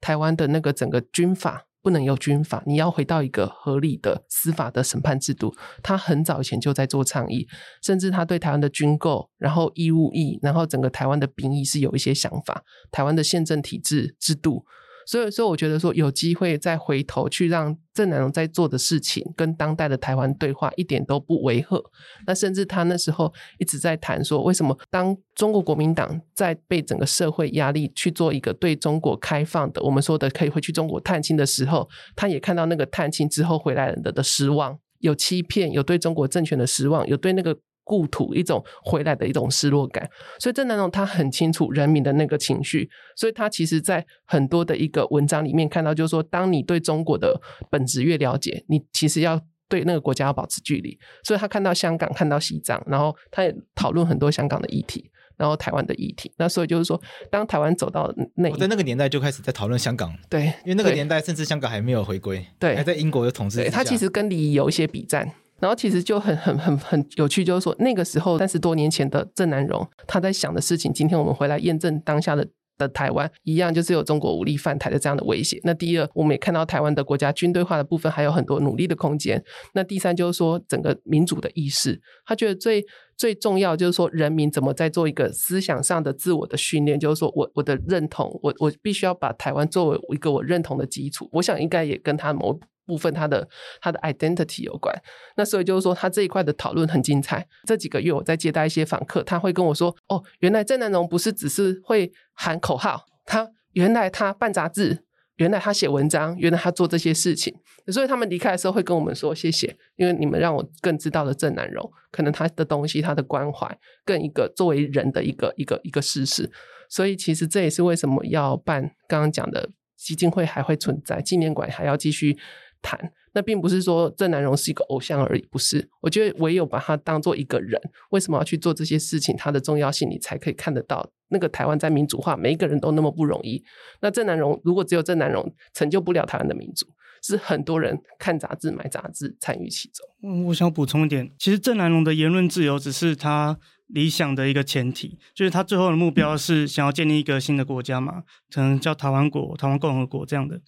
[0.02, 5.56] 台湾的那个整个军法不能有军法，你要回到一个合理的司法的审判制度。
[5.84, 7.48] 他很早以前就在做倡议，
[7.84, 12.64] 甚至他对台湾的军购，然后义务役，然后整个台湾的兵役是有一些想法。
[12.90, 14.66] 台湾的宪政体制制度。
[15.06, 21.84] 所以，所以我觉得说有机会再回头去让郑南榕在做的事情跟当代的台湾对话，一点都不违和。
[22.26, 37.58] 那甚至他那时候一直在谈说，为什么当中国国民党在被整个社会压力去做一个对中国开放的，我们说的可以回去中国探亲的时候，他也看到那个探亲之后回来人的的失望，有欺骗，有对中国政权的失望，有对那个。
[37.86, 40.10] 故土一种回来的一种失落感，
[40.40, 50.98] 所以郑南榕他很清楚人民的那个情绪，所以他其实在很多的一个文章里面看到，就是说，当你对中国的本质越了解，你其实要对那个国家要保持距离。
[51.24, 56.32] 所以他看到香港，看到西藏，然后他也讨论很多香港的议题，然后台湾的议题。
[56.38, 63.60] 那所以就是说，当台湾走到那，我在那个年代就开始在讨论香港，对，因为那个年代甚至香港还没有回归，对，还在英国的统治。
[63.60, 65.32] 对，他其实跟李有一些比战。
[65.66, 72.48] 然后其实就很很很很有趣，就是说那个时候三十多年前的郑南榕，他在想的事情，今天我们回来验证当下的
[72.78, 75.60] 的台湾一样，就是有中国武力犯台的这样的威胁。
[75.64, 79.44] 那第二，我们也看到台湾的国家军队化的部分还有很多努力的空间。
[79.74, 82.86] 那第三就是说整个民主的意识，他觉得最
[83.18, 91.28] 最重要就是说人民怎么在做一个思想上的自我的训练，就是说我我的认同，我我必须要把台湾作为一个我认同的基础。
[91.32, 92.60] 我想应该也跟他某。
[92.86, 93.48] 部分他的
[93.82, 94.96] 他的 identity 有关，
[95.36, 97.48] 那所以就是说他这一块的讨论很精彩。
[97.66, 105.04] 这几个月我在接待一些访客，他会跟我说：“哦，原来郑南榕不是只是会喊口号，他原来他办杂志，
[105.38, 107.54] 原来他写文章，原来他做这些事情。
[107.88, 116.50] 所以他们离开的时候会跟我们说谢谢，因为你们让我更知道了郑南榕，可能他的东西，他的关怀，更一个作为人的一个一个一个事实。
[116.90, 122.38] 所以其实这也是为什么要办刚刚讲的基金会还会存在，纪念馆还要继续。”
[122.86, 123.00] 谈
[123.34, 125.90] 那并不是说郑南榕是一个偶像而已，不是。
[126.02, 127.82] 我觉得唯有把他当做一个人，
[128.12, 129.36] 为什么要去做这些事情？
[129.36, 131.10] 他的重要性，你才可以看得到。
[131.30, 133.64] 那个台湾在民主化，每一个人都那么不容易。
[134.02, 136.86] 那郑南榕如果只有郑南榕成就不了台湾的民主，
[137.24, 140.06] 是很多人看杂志、买杂志参与其中。
[140.24, 143.58] 嗯，我想补充一点，其实郑南榕的言论自由只是他。
[143.88, 150.60] 理想的一个前提，就是他最后的目标是想要建立一个新的国家嘛，可能叫台湾国、台湾共和国这样的。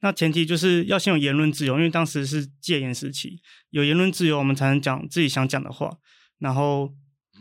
[0.00, 3.40] 那前提就是要先有言论自由，因为当时是戒严时期，
[3.70, 5.90] 有言论自由，我们才能讲自己想讲的话，
[6.38, 6.92] 然后，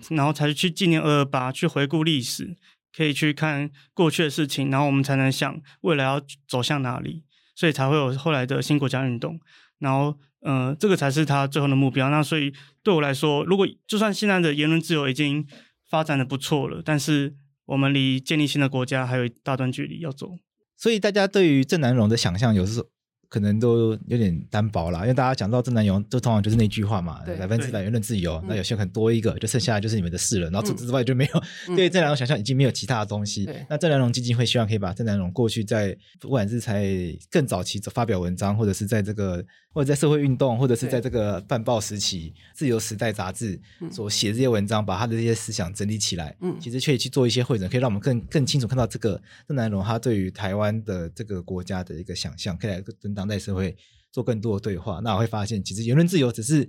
[0.10, 2.56] 然后才去纪念二二八，去回顾历史，
[2.96, 9.40] 可以去看过去的事情，然后我们才能想未来要走向哪里，所以才会有后来的新国家运动，
[9.80, 10.18] 然后。
[10.42, 12.10] 嗯、呃，这个才是他最后的目标。
[12.10, 15.46] 那所以对我来说，如果就算现在的言论自由已经
[15.90, 17.36] 发展的不错了，但是
[17.66, 20.38] 我们离建立新的国家还有一大段距离要走。
[20.76, 22.88] 所以大家对于郑南榕的想象，有时候。
[23.30, 28.42] 可能都有点单薄啦，因为大家讲到郑南榕，就通常就是那句话嘛，百分之百言论自由。
[28.48, 30.50] 那有些可能多一个，就剩下的就是你们的事了。
[30.50, 33.50] 然后除此之外就没有、嗯、对郑南荣想象已经没有其他的东西。
[33.70, 36.86] 那郑南荣基金会希望可以把郑南荣过去在不管是才
[37.30, 43.60] 更早期发表文章，或者是在这个或者在社会运动，或者是在这个办报时期，自由时代杂志
[43.92, 53.76] 所写这些文章，把他的这些思想整理起来，嗯，其实可以去做一些会诊，可以让我们更更清楚看到这个郑南荣他对于台湾的这个国家的一个想象，可以来跟当代社会。
[54.10, 56.68] 做更多的对话，那我会发现，其实言论自由只是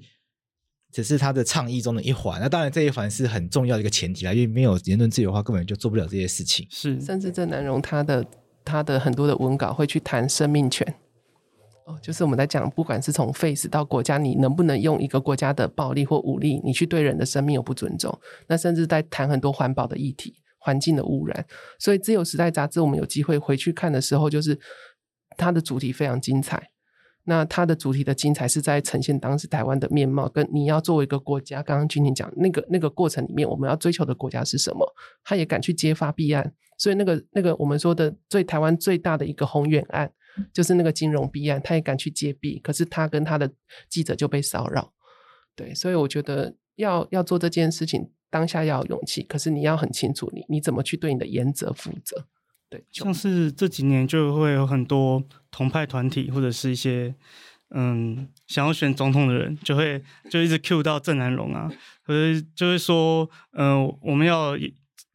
[0.93, 2.39] 只是他的倡议中的一环。
[2.43, 6.67] 那当然，这一环是很重要的一个前提啦，因为没有言论自由的话，根本就做不了这些事情。
[6.69, 8.23] 是，甚至郑南荣他的
[8.65, 10.87] 他的很多的文稿会去谈生命权。
[11.87, 18.19] 哦，就是我们在讲，不管是从 face 到国家，你能不能用一个国家的暴力或武力，你去对人的生命有不尊重？
[18.49, 21.47] 那甚至在谈很多环保的议题、环境的污染。
[21.79, 24.59] 所以，《自由时代》杂志，我们有机会回去看的时候，就是
[25.39, 26.71] 它的主题非常精彩。
[27.25, 34.95] 那它的主题的精彩是在呈现当时台湾的面貌，跟你要作为一个国家，刚刚君婷讲那个那个过程里面，我们要追求的国家是什么？
[35.23, 40.11] 他也敢去揭发弊案，所以那个那个我们说的最台湾最大的一个宏远案，
[40.55, 43.53] 就是那个金融弊案，他也敢去揭弊，可是他跟他的
[43.91, 44.91] 记者就被骚扰，
[45.55, 52.27] 对，所以我觉得要要做这件事情，当下要有勇气，可是你要很清楚你你怎么去对你的言则负责。
[52.71, 57.15] 对，像是这几年就会有很多同派团体或者是一些
[57.71, 61.71] 嗯想要选总统的人，就会就一直 cue 到郑南榕啊，
[62.03, 64.57] 可是就会说，嗯、呃，我们要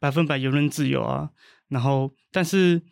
[0.00, 1.30] 百分百言论自由啊，
[1.68, 2.82] 然后但是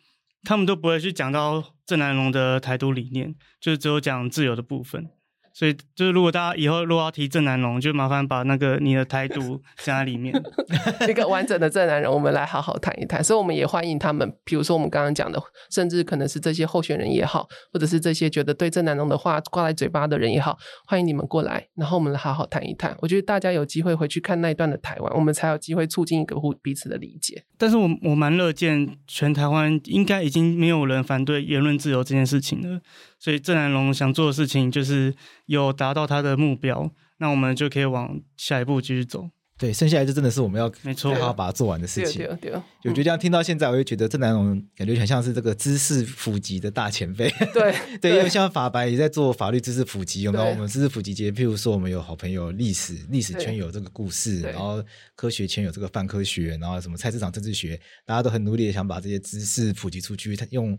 [0.43, 5.09] 他们都不会去讲到郑南榕的台独理念，就只有讲自由的部分。
[5.53, 10.33] 所以就是如果大家以后如果要提郑南榕，就麻烦把那个你的态度加在里面，
[11.07, 13.23] 一个完整的郑南榕，我们来好好谈一谈。
[13.23, 15.39] 所以我们也欢迎他们，比如说我们刚刚讲的，
[15.69, 22.97] 甚至可能是这些候选人也好，或者是这些觉得对郑南榕的话挂在嘴巴的人也好，欢迎你们过来，然后我们来好好谈一谈。
[22.99, 27.43] 我觉得大家有机会回去看那一段的台湾，我们才有机会促进一个互彼此的理解。
[27.57, 32.81] 但是我我蛮乐见全台湾应该已经没有人反对言论自由这件事情了。
[33.23, 35.15] 所以郑南榕想做的事情就是
[35.45, 39.29] 有达到他的目标，那我们就可以往下一步继续走。
[39.57, 42.17] 对，剩下来就真的是我们要没错，好好把它做完的事情。
[42.17, 47.29] 对对对，我觉得这样听到现在，我就觉得郑南榕感觉很像是这个知识普及的大前辈。
[47.53, 50.43] 对对，因为像法白也在做法律知识普及，有没有？
[50.43, 54.83] 我们知识普及节，譬如说我们有好朋友历史，历史圈有这个故事，然后
[55.15, 60.77] 科学圈有这个泛科学，然后什么菜市场政治学，大家都很努力的想把这些知识普及出去，他用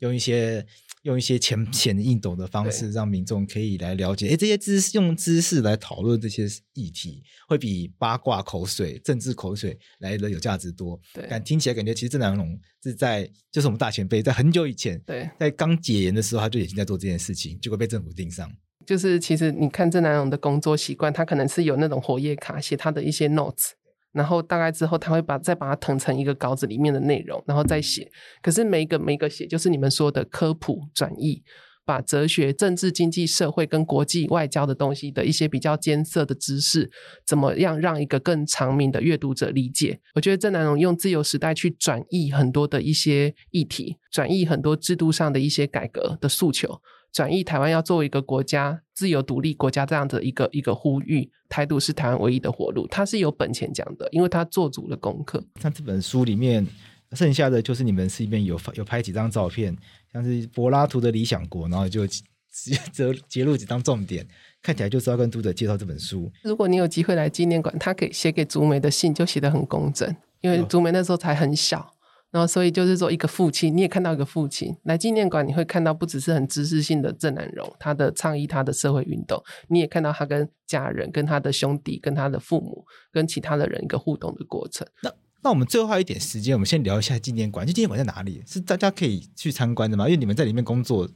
[0.00, 0.66] 用一些。
[1.04, 4.28] 用一些浅显易懂的方式，让民众可以来了解。
[4.28, 10.98] 哎，这些知识用知识来讨论这些议题，会比八卦口水、政治口水来的有价值多。
[11.12, 18.50] 对，但听起来感觉其实郑南榕是在，就是我们大前辈，在很久以前，对，在刚解严的时候，他就已经在做这件事情，结果被政府盯上。
[18.86, 23.72] 就是其实你看郑南榕的工作习惯，他可能是有那种活页卡写他的一些 notes。
[24.14, 28.10] 然后大概之后，他会把再把它謄成一个稿子里面的内容，然后再写。
[28.40, 31.42] 可是每一个每一个写，就是你们说的科普转译，
[31.84, 36.90] 把哲学、政治、经济、社会跟国际外交的东西的一些比较艰涩的知识，
[37.26, 40.00] 怎么样让一个更常民的阅读者理解？
[40.14, 46.80] 我觉得郑南榕用自由时代去转译很多的一些议题，转译很多制度上的一些改革的诉求。
[47.14, 52.88] 转移台湾要作为一个国家自由独立国家这样的一个一个呼吁，态度是台湾唯一的活路。
[52.88, 55.40] 他是有本钱讲的，因为他做足了功课。
[55.62, 56.66] 像这本书里面，
[57.12, 59.76] 剩下的就是你们是里面有有拍几张照片，
[60.12, 64.26] 像是柏拉图的理想国，然后就直接 折截录几张重点，
[64.60, 66.28] 看起来就是要跟读者介绍这本书。
[66.42, 71.94] 如果你有机会来纪念馆，他给写给竹梅的信就写得很工整，因为竹梅那时候才很小。
[72.34, 84.84] 然后，所以就是说，一个父亲，你也看到一个父亲来纪念馆，你会看到不只是很知识性的郑南榕，他的倡议，他的社会运动，你也看到他跟家人、跟他的兄弟、跟他的父母、跟其他的人一个互动的过程。
[85.02, 85.12] 那
[85.44, 87.64] 那我们最后一点时间，我们先聊一下纪念馆。
[87.64, 88.42] 这纪念馆在哪里？
[88.44, 90.06] 是大家可以去参观的吗？
[90.06, 91.08] 因为你们在里面工作，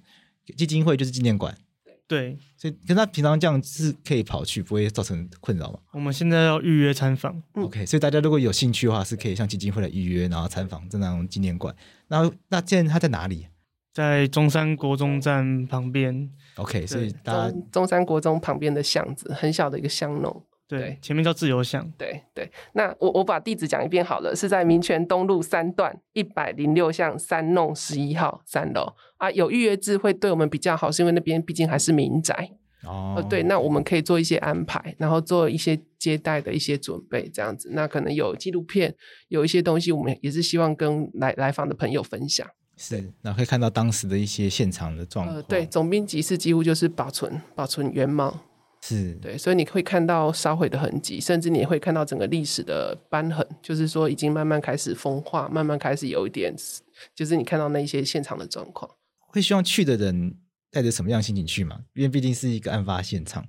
[0.56, 1.52] 基金会就是纪念馆。
[2.08, 5.78] 对，所以跟他平常这样是可以跑去，不会造成困扰嘛？
[5.92, 7.84] 我们现在要预约参访，OK。
[7.84, 11.76] 所以大家如果有兴趣的话，是可以向基金会来预约，然后参访正南榕纪念馆。
[12.08, 13.46] 那那现在他在哪里？
[13.92, 16.86] 在中山国中站旁边，OK。
[16.86, 20.42] 所以大家中，中山国中旁边的巷子，很小的一个巷弄。
[20.68, 21.90] 对，对，前面叫自由巷。
[21.96, 29.30] 对对，那我我把地址讲一遍好了，是在民权东路三段一百零六巷三弄十一号三楼啊。
[29.30, 32.50] 有预约制会对我们比较好，是因为那边毕竟还是民宅
[32.84, 33.26] 哦。
[33.30, 37.70] 对，那我们可以做一些安排，然后做一些接待的一些准备，这样子。
[37.72, 38.94] 那可能有纪录片，
[39.28, 42.46] 有一些东西，我们也是希望跟来来访的朋友分享。
[42.76, 45.36] 是，那可以看到当时的一些现场的状况。
[45.36, 48.44] 呃，对，总兵集市几乎就是保存保存原貌。
[48.80, 56.54] 是对，所以你会看到烧毁的痕迹，甚至你也会看到整个历史的斑痕，就是说已经慢慢开始风化，慢慢开始有一点，
[57.14, 58.90] 就是你看到那一些现场的状况。
[59.18, 60.36] 会希望去的人
[60.70, 61.80] 带着什么样心情去吗？
[61.94, 63.44] 因为毕竟是一个案发现场。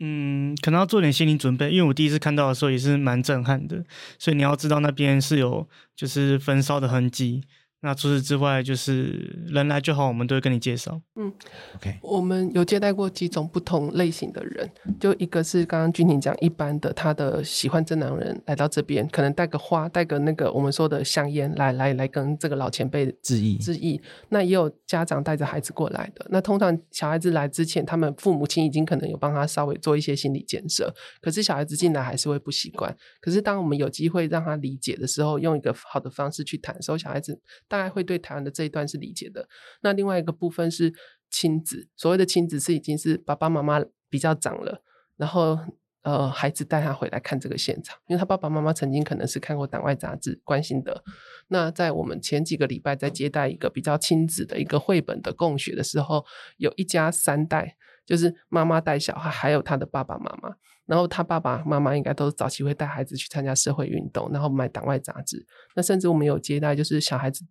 [0.00, 3.84] 嗯，可能要做点心理准备，因为我第一次看到的时候也是蛮震撼的，
[4.18, 7.44] 所以你要知道那边是有就是焚烧的痕迹。
[7.84, 11.00] 那除此之外，就是人来就好，我们都会跟你介绍。
[11.16, 11.32] 嗯
[11.74, 11.98] ，OK。
[12.00, 14.70] 我们有接待过几种不同类型的人，
[15.00, 24.00] 就一个是刚刚君婷讲一般的，他的喜欢正男人来到这边，可能带个花，带个那个我们说的香烟来来来跟这个老前辈致意致意。
[24.28, 26.24] 那也有家长带着孩子过来的。
[26.30, 32.96] 那通常小孩子来之前，他们父母亲已经可能有帮他稍微做一些心理建设，可是小孩子进来还是会不习惯。
[33.20, 37.36] 可是当我们有机会让他理解的时候，用一个好的方式去谈的时候，小孩子。
[37.72, 39.48] 大概会对台湾的这一段是理解的。
[39.80, 40.92] 那另外一个部分是
[41.30, 44.82] 亲子，所谓的亲子是已经是爸爸妈妈比较长了，
[45.16, 45.58] 然后
[46.02, 51.02] 呃孩子带他回来看这个现场，因为他爸爸妈妈曾经可能是看过党外杂志关心的。
[51.48, 56.26] 那在我们前几个礼拜在接待一个比较亲子的一个绘本的共学的时候，
[56.58, 60.56] 有一家三代，就是妈妈带小孩，还有他的爸爸妈妈。
[60.86, 65.46] 然后他爸爸妈妈应该都早期会带孩子去参加社会运动，然后买党外杂志。
[65.76, 67.44] 那甚至我们有接待，就是小孩子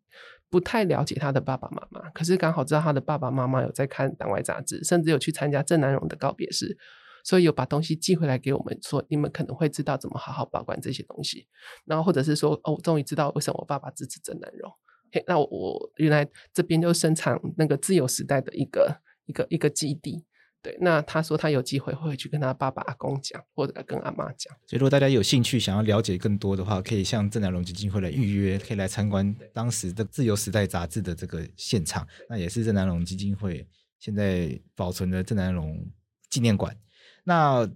[0.49, 6.77] 不太了解他的爸爸妈妈，可是刚好知道他的爸爸妈妈有在看党外杂志，甚至有去参加郑南榕的告别式，
[7.23, 11.47] 所以有把东西寄回来给我们，说你们可能会知道怎么好好保管这些东西。
[11.85, 14.69] 然后或者是说，哦，我终于知道为什么我爸爸支持郑南榕。
[15.13, 18.93] 嘿，那我，我原来这边就生产那个自由时代的一个
[19.25, 20.25] 一个一个基地。
[20.63, 24.53] 对，那他说他有机会会去跟他爸爸、阿公讲，或者跟阿妈讲。
[24.67, 32.07] 所以，如果大家有兴趣想要了解更多的话，可以向郑南龙基金会来预约，可以来参观当时的《自由时代》杂志的这个现场。
[32.29, 35.83] 那也是郑南龙基金会现在保存的郑南龙
[36.29, 36.77] 纪念馆。
[37.23, 37.67] 那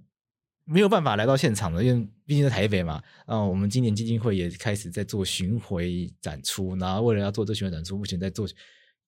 [0.64, 3.02] 没有办法来到现场的，因为毕竟在台北嘛。
[3.26, 8.48] 啊，我们今年基金会也开始在做巡回展出，然后为了要做这巡回展出，目前在做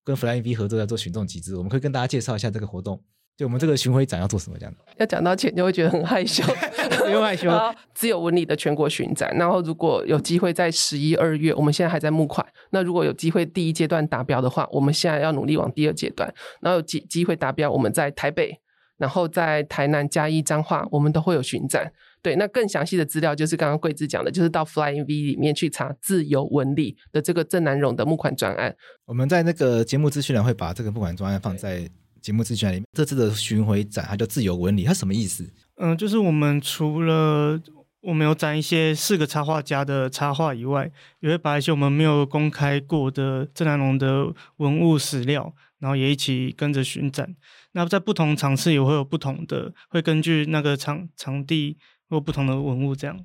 [0.04, 1.56] 跟 Flying V 合作，在做群众集资。
[1.56, 3.04] 我们可以跟大家介绍一下这个活动。
[3.38, 4.58] 就我们这个巡回展要做什么？
[4.58, 6.44] 这样要讲到钱就会觉得很害羞，
[7.06, 7.48] 不用害羞。
[7.94, 12.44] 自由文理的全国巡展，然后如果有机会在十一二月，我们现在还在募款。
[12.72, 16.34] 那如果有机会第一阶段达标的话，我们现在要努力往第二阶段。
[16.62, 18.60] 然后有机机会达标，我们在台北，
[18.98, 21.92] 然后在台南、加一、彰化，我们都会有巡展。
[22.24, 28.76] 对，那更详细的资料就是刚刚桂枝讲的，就是到 Flying V 里面去查自由文理的这个郑南榕的募款专案。
[29.06, 31.88] 我们在那个节目资讯栏会把这个募款专案放在。
[32.28, 35.46] 节目资讯里面，这次的巡回展它叫自由纹理，它什么意思？
[35.76, 37.58] 嗯、呃，就是我们除了
[38.02, 47.34] 我们有展一些四个插画家的插画以外，也会把一些我们没有公开过的郑南龙的文物史料，然后也一起跟着巡展。
[47.72, 51.78] 那在不同场次也会有不同的，会根据那个场场地
[52.10, 53.18] 或不同的文物这样。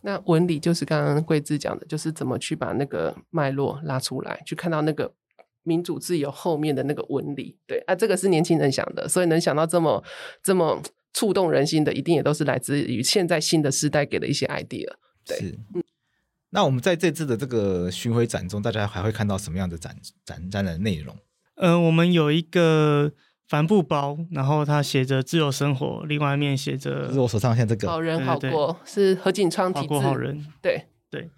[0.00, 5.14] 那纹理就是刚刚桂枝讲的，就是怎么去把那个脉络拉出来，去看到那个。
[5.64, 10.04] 民主自由后面的那个纹理，对啊，这个是年轻人想的，所以能想到这么
[10.42, 10.80] 这么
[11.12, 14.86] 触动人心的，一定也都是来自于现在新的时代给的一些 idea。
[15.26, 15.82] 对，嗯，
[16.50, 21.16] 那我们在这次的这个巡回展中，大家还会看到什么样的展展展览的内容？
[21.56, 23.12] 嗯、呃，我们有一个
[23.48, 31.30] 帆布包，然后它写着“自由生活”，另外一面写着，就是我手上现在这个“好人好过”，是何景昌题字，好人，对对。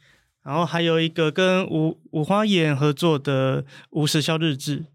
[0.46, 4.86] 然后还有一个跟五五花眼合作的无时效日志，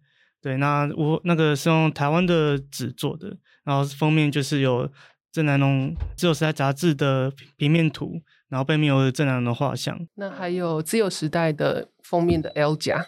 [0.42, 3.36] 对，那我那个是用台湾的纸做的，
[3.66, 4.90] 然后封面就是有
[5.30, 10.00] 郑南榕自由时代杂志的平面图，然后背面有郑南榕的画像。
[10.16, 13.06] 那还有自由时代的封面的 L 夹，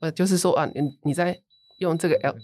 [0.00, 1.38] 呃，就是说啊，你你在
[1.78, 2.34] 用这个 L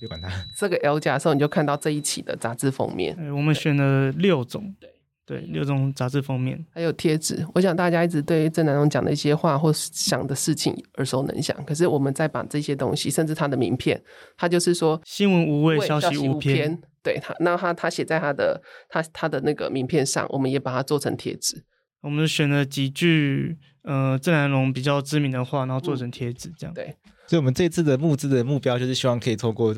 [0.59, 3.17] 这个 L 夹的时候，你就看到这一期的杂志封面。
[3.35, 4.77] 我们选了六种。
[4.79, 4.91] 对。
[5.29, 7.47] 对，六种杂志封面，还有贴纸。
[7.55, 11.55] 我想大家一直对郑南榕讲的一些话或想的事情耳熟能详。
[11.67, 14.03] 可是我们再把这些东西，甚至他的名片，
[14.39, 16.81] 他就是说新闻无味，消息无偏。
[17.03, 21.63] 对他，那他他写在他的他他的那个名片上，我们也把它做成贴纸。
[22.01, 26.77] 我们选了几句呃郑南榕比较知名的话，然后做成贴纸，这样、嗯。
[26.77, 29.75] 对，所以我们这次的募资的目标就是希望可以透过。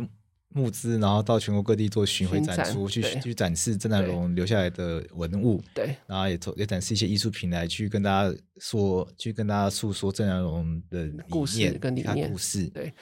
[0.53, 12.31] 募资，然后到全国各地做巡回展出，去去展示郑南榕留下来的文物，对，然后也也展示一些艺术品来去跟大家说，去跟大家诉说郑南榕的故事跟理念。
[12.31, 12.93] 故事，对，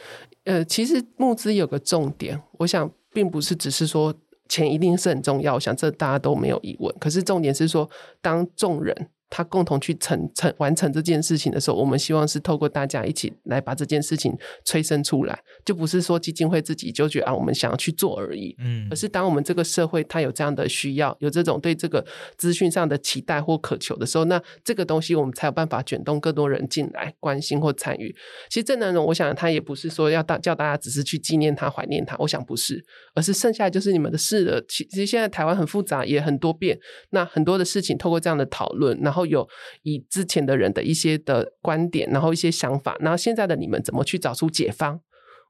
[0.44, 4.14] 呃，其实募资有个重点，我想并不是只是说
[4.48, 6.94] 钱一定是很重要，我想这大家都没有疑问。
[6.98, 7.88] 可是重点是说，
[8.20, 9.08] 当众人。
[9.30, 22.04] 他共同去成成完成这件事情的时候，我们希望是透过大家一起来把这件事情催生出来，就不是说基金会自己就觉得啊，我们想要去做而已，嗯，而是当我们这个社会它有这样的需要，有这种对这个
[22.38, 28.14] 资讯上的期待或渴求的时候，那这个东西我们才有办法卷动更多人进来关心或参与。
[28.48, 32.82] 其实郑南榕，我想他也不是说要大叫大家只是去纪念他、怀念他，我想不是，
[33.14, 34.64] 而是剩下就是你们的事了。
[34.66, 36.78] 其实现在台湾很复杂，也很多变，
[37.10, 39.17] 那很多的事情透过这样的讨论，然后。
[39.18, 39.48] 然后有
[39.82, 45.00] 以之前的人的一些的观点，然后一些想法，然后现在的你们怎么去找出解方？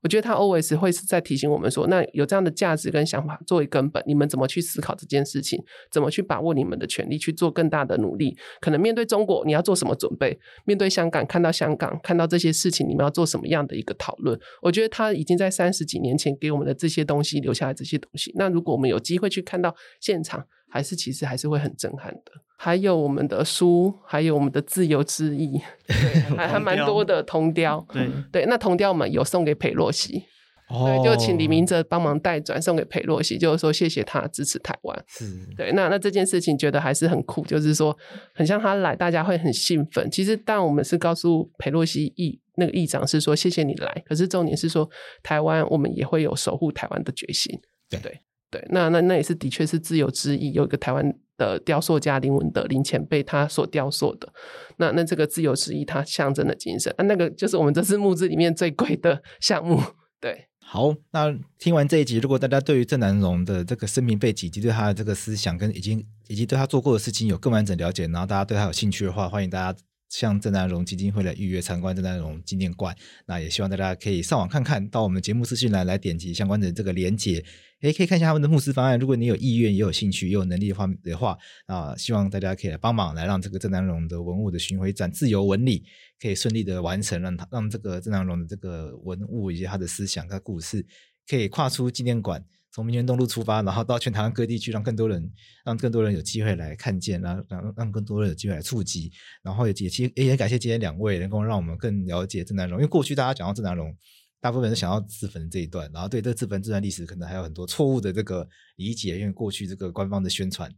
[0.03, 5.63] 我觉得他 always 会是在提醒我们说，那有这样的价值跟想法作为根本，你们怎么去思考这件事情？
[5.91, 8.35] 怎么去把握你们的权利去做更大的努力？
[8.63, 10.39] 可能面对中国，你要做什么准备？
[10.65, 14.39] 面对香港，看到香港，看到这些事情，你们要做什么样的一个讨论？
[14.63, 18.33] 我觉得他已经在三十几年前给我们的这些东西留下来这些东西。
[18.37, 22.33] 那如果我们有机会去看到现场，还是其实还是会很震撼的。
[22.61, 27.87] 还有我们的书，还有我们的自由之翼，对，还还蛮多的铜雕。
[27.93, 30.25] 对对，那铜雕我们有送给裴洛西，
[30.69, 35.05] 对，就请李明哲帮忙代转送给裴洛西，就是说谢谢他支持台湾。
[35.07, 35.25] 是，
[35.57, 37.97] 对，那那这件事情觉得还是很酷，就是说
[38.35, 40.11] 很像他来，大家会很兴奋。
[40.11, 44.91] 其实，但我们是告诉裴洛西议那个议长是说谢谢你来，可是重点是说
[45.23, 47.57] 台湾我们也会有守护台湾的决心。
[47.89, 48.21] 对对。
[48.51, 51.05] 对，那那那也是的确是自由之翼，有一个台湾
[51.39, 54.31] 的雕塑家林文德林前辈他所雕塑的，
[54.77, 59.81] 那那这个自由之翼它象征的精神，啊，那个就是我们这次募资里面最贵的项目。
[60.21, 69.79] 对，好，那听完这一集，如果大家对于郑南榕的这个生命背景以及对他的这个思想跟已经以及对他做过的事情有更完整了解，然后大家对他有兴趣的话，欢迎大家
[70.09, 72.97] 向郑南榕基金会来预约参观郑南榕纪念馆。
[73.27, 77.45] 那也希望大家可以上网看看，到我们节目资讯栏来点击相关的这个连结，
[77.83, 78.99] 诶可以看一下他们的募资方案。
[78.99, 85.85] 如果你有意愿、也有兴趣、也有能力的话的话，啊，希望大家可以来帮忙，来让这个郑南榕的文物的巡回展自由文理
[86.21, 90.85] 可以顺利的完成，让他让这个郑南榕的这个文物以及他的思想、他故事
[91.29, 92.45] 可以跨出纪念馆。
[92.73, 95.33] 从民权东路出发，然后到全台湾各地去，让更多人，
[95.65, 99.11] 让更多人有机会来看见，然后让让更多人有机会来触及，
[99.43, 103.97] 然后也也其实也感谢今天两位能够让我们更了解郑南榕，因为过去大家讲到郑南榕，
[104.41, 110.71] 大部分是想要自焚这一段，然后对这自焚这段历史可能还有很多错误的这个理解，因为过去这个官方的宣传。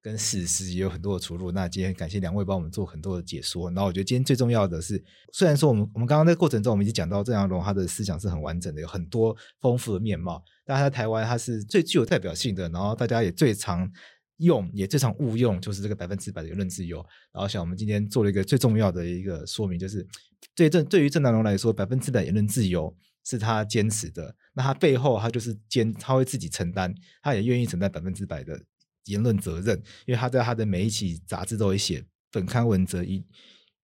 [0.00, 1.50] 跟事实也有很多的出入。
[1.50, 3.68] 那今天感谢两位帮我们做很多的解说。
[3.72, 5.02] 然后我觉得今天最重要的是，
[5.32, 10.40] 虽然说我们我们刚刚在过程中我们已经讲到郑南榕他的思想是很完整的，有很多丰富的面貌。
[10.68, 13.90] 但他在台湾他是最具有代表性的，然后大家也最常
[14.36, 16.98] 用也最常误用，就是这个百分之百的言论自由。
[17.32, 20.06] 然后像我们今天做了一个最重要的一个说明，就是
[20.54, 24.36] 对郑对于郑南榕来说，百分之百言论自由是他坚持的。
[24.52, 28.60] 那他背后他就是坚他会自己承担，他也愿意承担百分之百的。
[29.04, 29.74] 言论责任，
[30.04, 33.24] 因为他在他的每一期杂志都会写，本刊文则一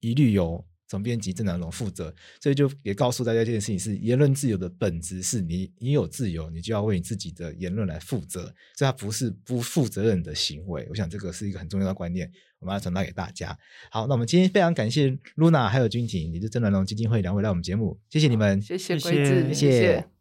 [0.01, 0.63] 一律由
[0.95, 8.43] 总编辑郑南龙负责，所以就也告诉大家这件事情是言论自由的本质是你你有自由，你就要为你自己的言论来负责，
[8.77, 10.87] 所以它不是不负责任的行为。
[10.89, 12.31] 我想这个是一个很重要的观念，
[12.61, 13.59] 我们要传达给大家。
[13.91, 19.55] 好，那我们今天非常感谢露娜还有君婷，也是郑南龙基金会两位来我们节目，谢谢你们，谢谢贵智，谢谢。
[19.55, 20.14] 谢谢